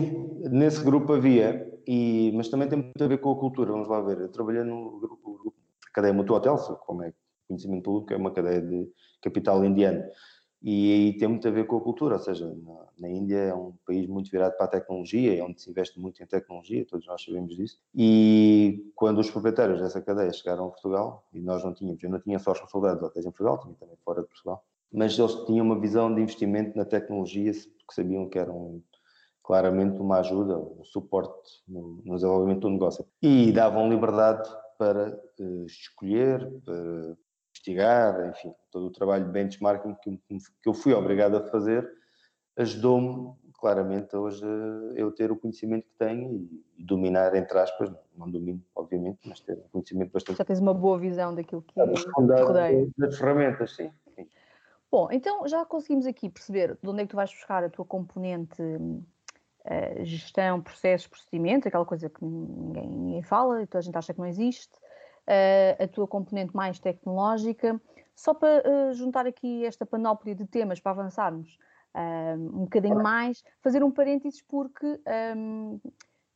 nesse 0.51 0.85
grupo 0.85 1.15
havia, 1.15 1.67
e, 1.87 2.33
mas 2.35 2.49
também 2.49 2.69
tem 2.69 2.79
muito 2.79 3.03
a 3.03 3.09
ver 3.09 3.19
com 3.19 3.31
a 3.31 3.39
cultura, 3.39 3.73
vamos 3.73 3.89
lá 3.89 4.01
ver. 4.03 4.21
Eu 4.21 4.29
trabalhei 4.29 4.63
no 4.63 5.01
grupo, 5.01 5.39
grupo 5.39 5.57
cadeia 5.95 6.13
Mutu 6.13 6.35
Hotels, 6.35 6.67
como 6.87 7.03
é 7.03 7.13
conhecimento 7.49 7.83
público, 7.83 8.13
é 8.13 8.17
uma 8.17 8.31
cadeia 8.31 8.61
de 8.61 8.89
capital 9.23 9.65
indiano 9.65 10.03
e 10.63 11.17
tem 11.19 11.27
muito 11.27 11.49
a 11.49 11.51
ver 11.51 11.67
com 11.67 11.79
a 11.79 11.81
cultura, 11.81 12.17
ou 12.17 12.21
seja, 12.21 12.47
na, 12.47 12.87
na, 12.99 13.09
Índia 13.09 13.39
é 13.39 13.55
um 13.55 13.73
país 13.87 14.07
muito 14.07 14.31
virado 14.31 14.57
para 14.57 14.67
a 14.67 14.69
tecnologia, 14.69 15.39
é 15.39 15.43
onde 15.43 15.61
se 15.61 15.71
investe 15.71 15.99
muito 15.99 16.23
em 16.23 16.27
tecnologia, 16.27 16.85
todos 16.85 17.07
nós 17.07 17.25
sabemos 17.25 17.57
disso. 17.57 17.81
E 17.95 18.93
quando 18.95 19.19
os 19.21 19.31
proprietários 19.31 19.81
dessa 19.81 20.03
cadeia 20.03 20.33
chegaram 20.33 20.67
a 20.67 20.69
Portugal, 20.69 21.27
e 21.33 21.41
nós 21.41 21.65
não 21.65 21.73
tínhamos, 21.73 22.03
eu 22.03 22.11
não 22.11 22.21
tinha 22.21 22.39
só 22.39 22.53
responsabilidades 22.53 23.03
hotéis 23.03 23.25
em 23.25 23.31
Portugal, 23.31 23.59
tinha 23.61 23.75
também 23.75 23.97
fora 24.05 24.21
de 24.21 24.29
Portugal, 24.29 24.63
mas 24.93 25.19
eles 25.19 25.35
tinham 25.47 25.65
uma 25.65 25.81
visão 25.81 26.15
de 26.15 26.21
investimento 26.21 26.77
na 26.77 26.85
tecnologia, 26.85 27.53
porque 27.53 27.95
sabiam 27.95 28.29
que 28.29 28.39
era 28.39 28.53
um, 28.53 28.83
claramente 29.43 29.99
uma 29.99 30.19
ajuda, 30.19 30.59
um 30.59 30.85
suporte 30.85 31.63
no, 31.67 32.03
no 32.05 32.15
desenvolvimento 32.17 32.61
do 32.61 32.71
negócio. 32.71 33.07
E 33.23 33.51
davam 33.51 33.89
liberdade 33.89 34.49
para 34.79 35.19
uh, 35.39 35.67
escolher, 35.67 36.47
para 36.65 37.17
investigar, 37.61 38.29
enfim, 38.31 38.55
todo 38.71 38.87
o 38.87 38.91
trabalho 38.91 39.25
de 39.27 39.31
benchmarking 39.31 39.95
que, 39.97 40.19
que 40.19 40.69
eu 40.69 40.75
fui 40.75 40.95
obrigado 40.95 41.37
a 41.37 41.43
fazer 41.43 41.89
ajudou-me 42.57 43.35
claramente 43.59 44.17
hoje 44.17 44.45
eu 44.95 45.13
ter 45.13 45.31
o 45.31 45.37
conhecimento 45.37 45.87
que 45.87 45.95
tenho 45.99 46.33
e, 46.33 46.85
dominar, 46.85 47.35
entre 47.35 47.59
aspas, 47.59 47.93
não, 48.17 48.31
domino, 48.31 48.63
obviamente, 48.75 49.19
mas 49.27 49.41
ter 49.41 49.59
um 49.59 49.69
conhecimento 49.71 50.13
bastante. 50.13 50.39
Já 50.39 50.45
tens 50.45 50.61
uma 50.61 50.73
boa 50.73 50.99
visão 50.99 51.35
daquilo 51.35 51.63
que 51.63 51.75
rodeia. 51.79 52.89
Das 52.97 53.19
ferramentas, 53.19 53.77
sim, 53.77 53.91
sim. 54.15 54.27
Bom, 54.91 55.09
então 55.11 55.47
já 55.47 55.65
conseguimos 55.65 56.07
aqui 56.07 56.29
perceber 56.29 56.77
de 56.83 56.89
onde 56.89 57.03
é 57.03 57.05
que 57.05 57.11
tu 57.11 57.17
vais 57.17 57.31
buscar 57.31 57.63
a 57.63 57.69
tua 57.69 57.85
componente 57.85 58.63
uh, 58.63 60.05
gestão, 60.05 60.61
processos, 60.61 61.07
procedimentos, 61.07 61.67
aquela 61.67 61.85
coisa 61.85 62.09
que 62.09 62.25
ninguém, 62.25 62.89
ninguém 62.89 63.23
fala 63.23 63.63
e 63.63 63.67
toda 63.67 63.79
a 63.79 63.83
gente 63.83 63.97
acha 63.97 64.13
que 64.13 64.19
não 64.19 64.27
existe 64.27 64.73
a 65.79 65.87
tua 65.89 66.07
componente 66.07 66.55
mais 66.55 66.79
tecnológica. 66.79 67.81
Só 68.21 68.35
para 68.35 68.63
uh, 68.69 68.93
juntar 68.93 69.27
aqui 69.27 69.65
esta 69.65 69.87
panóplia 69.87 70.35
de 70.35 70.45
temas 70.45 70.79
para 70.79 70.93
avançarmos 70.93 71.57
uh, 71.95 72.35
um 72.39 72.65
bocadinho 72.65 73.03
mais, 73.03 73.43
fazer 73.63 73.83
um 73.83 73.91
parênteses 73.91 74.43
porque 74.43 75.01
um, 75.35 75.81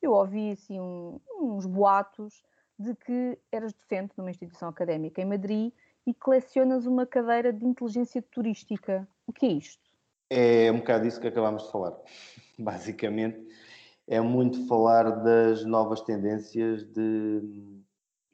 eu 0.00 0.12
ouvi 0.12 0.52
assim, 0.52 0.80
um, 0.80 1.20
uns 1.38 1.66
boatos 1.66 2.42
de 2.78 2.94
que 2.94 3.38
eras 3.52 3.74
docente 3.74 4.14
numa 4.16 4.30
instituição 4.30 4.68
académica 4.68 5.20
em 5.20 5.26
Madrid 5.26 5.72
e 6.06 6.14
que 6.14 6.30
lecionas 6.30 6.86
uma 6.86 7.06
cadeira 7.06 7.52
de 7.52 7.66
inteligência 7.66 8.22
turística. 8.22 9.06
O 9.26 9.32
que 9.32 9.44
é 9.44 9.50
isto? 9.50 9.82
É 10.30 10.72
um 10.72 10.78
bocado 10.78 11.06
isso 11.06 11.20
que 11.20 11.28
acabámos 11.28 11.64
de 11.64 11.70
falar. 11.70 11.92
Basicamente, 12.58 13.46
é 14.06 14.20
muito 14.22 14.66
falar 14.66 15.10
das 15.22 15.66
novas 15.66 16.00
tendências 16.00 16.82
de 16.82 17.83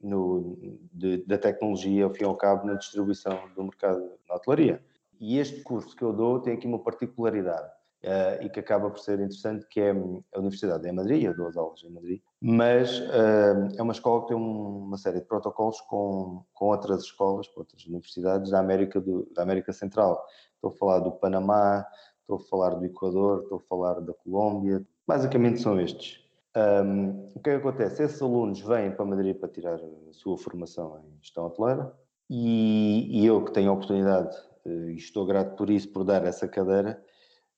no, 0.02 0.56
de, 0.92 1.18
da 1.26 1.38
tecnologia, 1.38 2.04
ao 2.04 2.10
fim 2.10 2.22
e 2.22 2.26
ao 2.26 2.36
cabo, 2.36 2.66
na 2.66 2.74
distribuição 2.74 3.38
do 3.54 3.64
mercado 3.64 4.00
na 4.28 4.34
hotelaria. 4.34 4.82
E 5.20 5.38
este 5.38 5.62
curso 5.62 5.94
que 5.94 6.02
eu 6.02 6.12
dou 6.12 6.40
tem 6.40 6.54
aqui 6.54 6.66
uma 6.66 6.78
particularidade 6.78 7.68
uh, 8.04 8.42
e 8.42 8.48
que 8.48 8.60
acaba 8.60 8.90
por 8.90 8.98
ser 8.98 9.14
interessante, 9.14 9.66
que 9.68 9.80
é 9.80 9.90
a 9.90 10.38
Universidade 10.38 10.88
em 10.88 10.92
Madrid, 10.92 11.24
eu 11.24 11.36
dou 11.36 11.48
as 11.48 11.56
aulas 11.56 11.82
em 11.84 11.90
Madrid, 11.90 12.20
mas 12.40 13.00
uh, 13.00 13.68
é 13.76 13.82
uma 13.82 13.92
escola 13.92 14.22
que 14.22 14.28
tem 14.28 14.36
uma 14.36 14.96
série 14.96 15.20
de 15.20 15.26
protocolos 15.26 15.80
com, 15.82 16.42
com 16.54 16.66
outras 16.66 17.02
escolas, 17.02 17.48
com 17.48 17.60
outras 17.60 17.84
universidades 17.86 18.50
da 18.50 18.60
América, 18.60 19.00
do, 19.00 19.28
da 19.34 19.42
América 19.42 19.72
Central. 19.72 20.24
Estou 20.54 20.70
a 20.70 20.74
falar 20.74 20.98
do 21.00 21.12
Panamá, 21.12 21.86
estou 22.20 22.36
a 22.36 22.48
falar 22.48 22.70
do 22.76 22.84
Equador, 22.84 23.42
estou 23.42 23.58
a 23.58 23.62
falar 23.68 24.00
da 24.00 24.14
Colômbia, 24.14 24.86
basicamente 25.06 25.60
são 25.60 25.80
estes. 25.80 26.19
Um, 26.56 27.30
o 27.34 27.40
que 27.40 27.50
é 27.50 27.52
que 27.54 27.68
acontece? 27.68 28.02
Esses 28.02 28.20
alunos 28.20 28.60
vêm 28.60 28.90
para 28.90 29.04
Madrid 29.04 29.36
para 29.36 29.48
tirar 29.48 29.76
a 29.76 30.12
sua 30.12 30.36
formação 30.36 30.98
em 30.98 31.18
gestão 31.20 31.46
hoteleira 31.46 31.92
e, 32.28 33.20
e 33.20 33.26
eu 33.26 33.44
que 33.44 33.52
tenho 33.52 33.70
a 33.70 33.74
oportunidade 33.74 34.36
eh, 34.66 34.90
e 34.90 34.94
estou 34.96 35.24
grato 35.24 35.56
por 35.56 35.70
isso, 35.70 35.92
por 35.92 36.02
dar 36.02 36.24
essa 36.24 36.48
cadeira, 36.48 37.00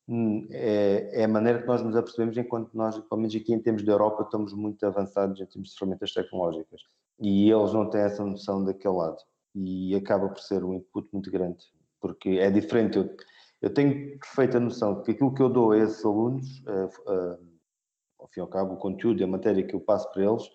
hum, 0.07 0.47
é, 0.51 1.23
é, 1.23 1.25
a 1.25 1.29
maneira 1.29 1.61
que 1.61 1.67
nós 1.67 1.83
nos 1.83 1.97
apercebemos 1.97 2.37
enquanto 2.37 2.71
nós, 2.75 2.99
pelo 2.99 3.21
menos 3.21 3.35
aqui 3.35 3.55
em 3.55 3.61
termos 3.61 3.83
de 3.83 3.91
Europa, 3.91 4.25
estamos 4.25 4.53
muito 4.53 4.85
avançados 4.85 5.41
em 5.41 5.47
termos 5.47 5.71
de 5.71 5.79
ferramentas 5.79 6.13
tecnológicas 6.13 6.83
e 7.19 7.51
eles 7.51 7.73
não 7.73 7.89
têm 7.89 8.03
essa 8.03 8.25
noção 8.25 8.63
daquele 8.63 8.95
lado 8.95 9.19
e 9.55 9.95
acaba 9.95 10.29
por 10.29 10.41
ser 10.41 10.63
um 10.65 10.75
input 10.75 11.09
muito 11.13 11.31
grande 11.31 11.65
porque 12.03 12.31
é 12.31 12.51
diferente. 12.51 12.99
Eu, 12.99 13.17
eu 13.63 13.73
tenho 13.73 14.19
perfeita 14.19 14.59
noção 14.59 15.03
que 15.03 15.13
aquilo 15.13 15.33
que 15.33 15.41
eu 15.41 15.49
dou 15.49 15.71
a 15.71 15.79
esses 15.79 16.05
alunos 16.05 16.63
uh, 16.67 17.11
uh, 17.11 17.52
ao 18.23 18.29
fim 18.29 18.41
e 18.41 18.43
ao 18.43 18.49
cabo, 18.49 18.75
o 18.75 18.79
conteúdo 18.79 19.21
e 19.21 19.25
a 19.25 19.27
matéria 19.27 19.63
que 19.63 19.75
eu 19.75 19.81
passo 19.81 20.11
para 20.13 20.25
eles, 20.25 20.49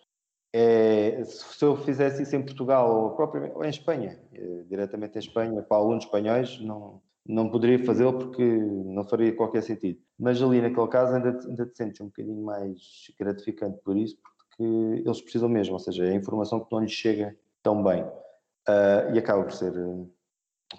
é, 0.54 1.24
se 1.26 1.64
eu 1.64 1.76
fizesse 1.76 2.24
isso 2.24 2.36
em 2.36 2.44
Portugal 2.44 2.90
ou, 2.90 3.56
ou 3.56 3.66
em 3.66 3.70
Espanha, 3.70 4.20
é, 4.34 4.64
diretamente 4.64 5.18
em 5.18 5.20
Espanha, 5.20 5.62
para 5.62 5.78
alunos 5.78 6.06
espanhóis, 6.06 6.60
não, 6.62 7.02
não 7.26 7.50
poderia 7.50 7.84
fazê-lo 7.84 8.18
porque 8.18 8.44
não 8.44 9.04
faria 9.04 9.36
qualquer 9.36 9.62
sentido. 9.62 10.00
Mas 10.18 10.42
ali, 10.42 10.62
naquele 10.62 10.88
caso, 10.88 11.14
ainda, 11.14 11.38
ainda 11.48 11.66
te 11.66 11.78
sentes 11.78 12.02
um 12.02 12.06
bocadinho 12.06 12.42
mais 12.44 12.80
gratificante 13.20 13.80
por 13.84 13.98
isso, 13.98 14.18
porque 14.24 14.64
eles 14.64 15.22
precisam 15.22 15.50
mesmo, 15.50 15.74
ou 15.74 15.80
seja, 15.80 16.06
é 16.06 16.12
a 16.12 16.16
informação 16.16 16.62
que 16.62 16.72
não 16.72 16.80
lhes 16.80 16.92
chega 16.92 17.38
tão 17.62 17.84
bem. 17.84 18.04
Uh, 18.04 19.14
e 19.14 19.20
acaba 19.20 19.44
por 19.44 19.54
ser 19.54 19.72
uh, 19.78 20.10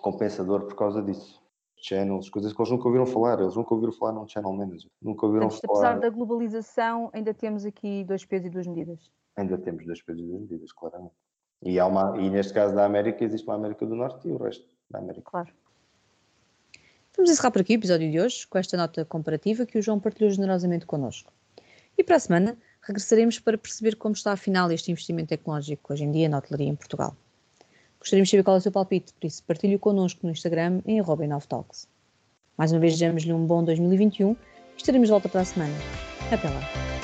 compensador 0.00 0.66
por 0.66 0.74
causa 0.74 1.02
disso 1.02 1.40
channels, 1.80 2.28
coisas 2.28 2.52
que 2.52 2.60
eles 2.60 2.70
nunca 2.70 2.86
ouviram 2.86 3.06
falar, 3.06 3.40
eles 3.40 3.54
nunca 3.54 3.74
ouviram 3.74 3.92
falar 3.92 4.12
num 4.12 4.28
channel 4.28 4.52
manager, 4.52 4.90
nunca 5.00 5.26
ouviram 5.26 5.48
Portanto, 5.48 5.66
falar... 5.66 5.90
Apesar 5.90 6.00
da 6.00 6.10
globalização, 6.10 7.10
ainda 7.12 7.32
temos 7.32 7.64
aqui 7.64 8.04
dois 8.04 8.24
pesos 8.24 8.46
e 8.46 8.50
duas 8.50 8.66
medidas. 8.66 9.10
Ainda 9.36 9.56
temos 9.58 9.86
dois 9.86 10.02
pesos 10.02 10.22
e 10.22 10.26
duas 10.26 10.40
medidas, 10.42 10.72
claramente. 10.72 11.14
E, 11.62 11.78
há 11.78 11.86
uma, 11.86 12.16
e 12.18 12.30
neste 12.30 12.52
caso 12.52 12.74
da 12.74 12.84
América, 12.84 13.24
existe 13.24 13.46
uma 13.46 13.56
América 13.56 13.84
do 13.86 13.94
Norte 13.94 14.28
e 14.28 14.32
o 14.32 14.36
resto 14.36 14.66
da 14.90 14.98
América. 14.98 15.30
Claro. 15.30 15.52
Vamos 17.16 17.30
encerrar 17.30 17.50
por 17.50 17.60
aqui 17.60 17.74
o 17.74 17.78
episódio 17.80 18.10
de 18.10 18.20
hoje, 18.20 18.46
com 18.46 18.58
esta 18.58 18.76
nota 18.76 19.04
comparativa 19.04 19.66
que 19.66 19.78
o 19.78 19.82
João 19.82 19.98
partilhou 19.98 20.30
generosamente 20.30 20.86
connosco. 20.86 21.32
E 21.96 22.04
para 22.04 22.14
a 22.14 22.20
semana, 22.20 22.56
regressaremos 22.80 23.40
para 23.40 23.58
perceber 23.58 23.96
como 23.96 24.14
está 24.14 24.32
afinal 24.32 24.70
este 24.70 24.92
investimento 24.92 25.30
tecnológico 25.30 25.92
hoje 25.92 26.04
em 26.04 26.12
dia 26.12 26.28
na 26.28 26.38
hotelaria 26.38 26.68
em 26.68 26.76
Portugal. 26.76 27.16
Gostaríamos 28.00 28.28
de 28.28 28.30
saber 28.32 28.44
qual 28.44 28.56
é 28.56 28.58
o 28.58 28.62
seu 28.62 28.72
palpite, 28.72 29.12
por 29.12 29.26
isso 29.26 29.42
partilhe-o 29.44 29.78
connosco 29.78 30.20
no 30.22 30.32
Instagram 30.32 30.80
em 30.86 30.98
@inovetalks. 30.98 31.88
Mais 32.56 32.72
uma 32.72 32.80
vez 32.80 32.94
desejamos-lhe 32.94 33.32
um 33.32 33.46
bom 33.46 33.62
2021 33.64 34.32
e 34.32 34.36
estaremos 34.76 35.08
de 35.08 35.12
volta 35.12 35.28
para 35.28 35.42
a 35.42 35.44
semana. 35.44 35.74
Até 36.30 36.48
lá! 36.48 36.97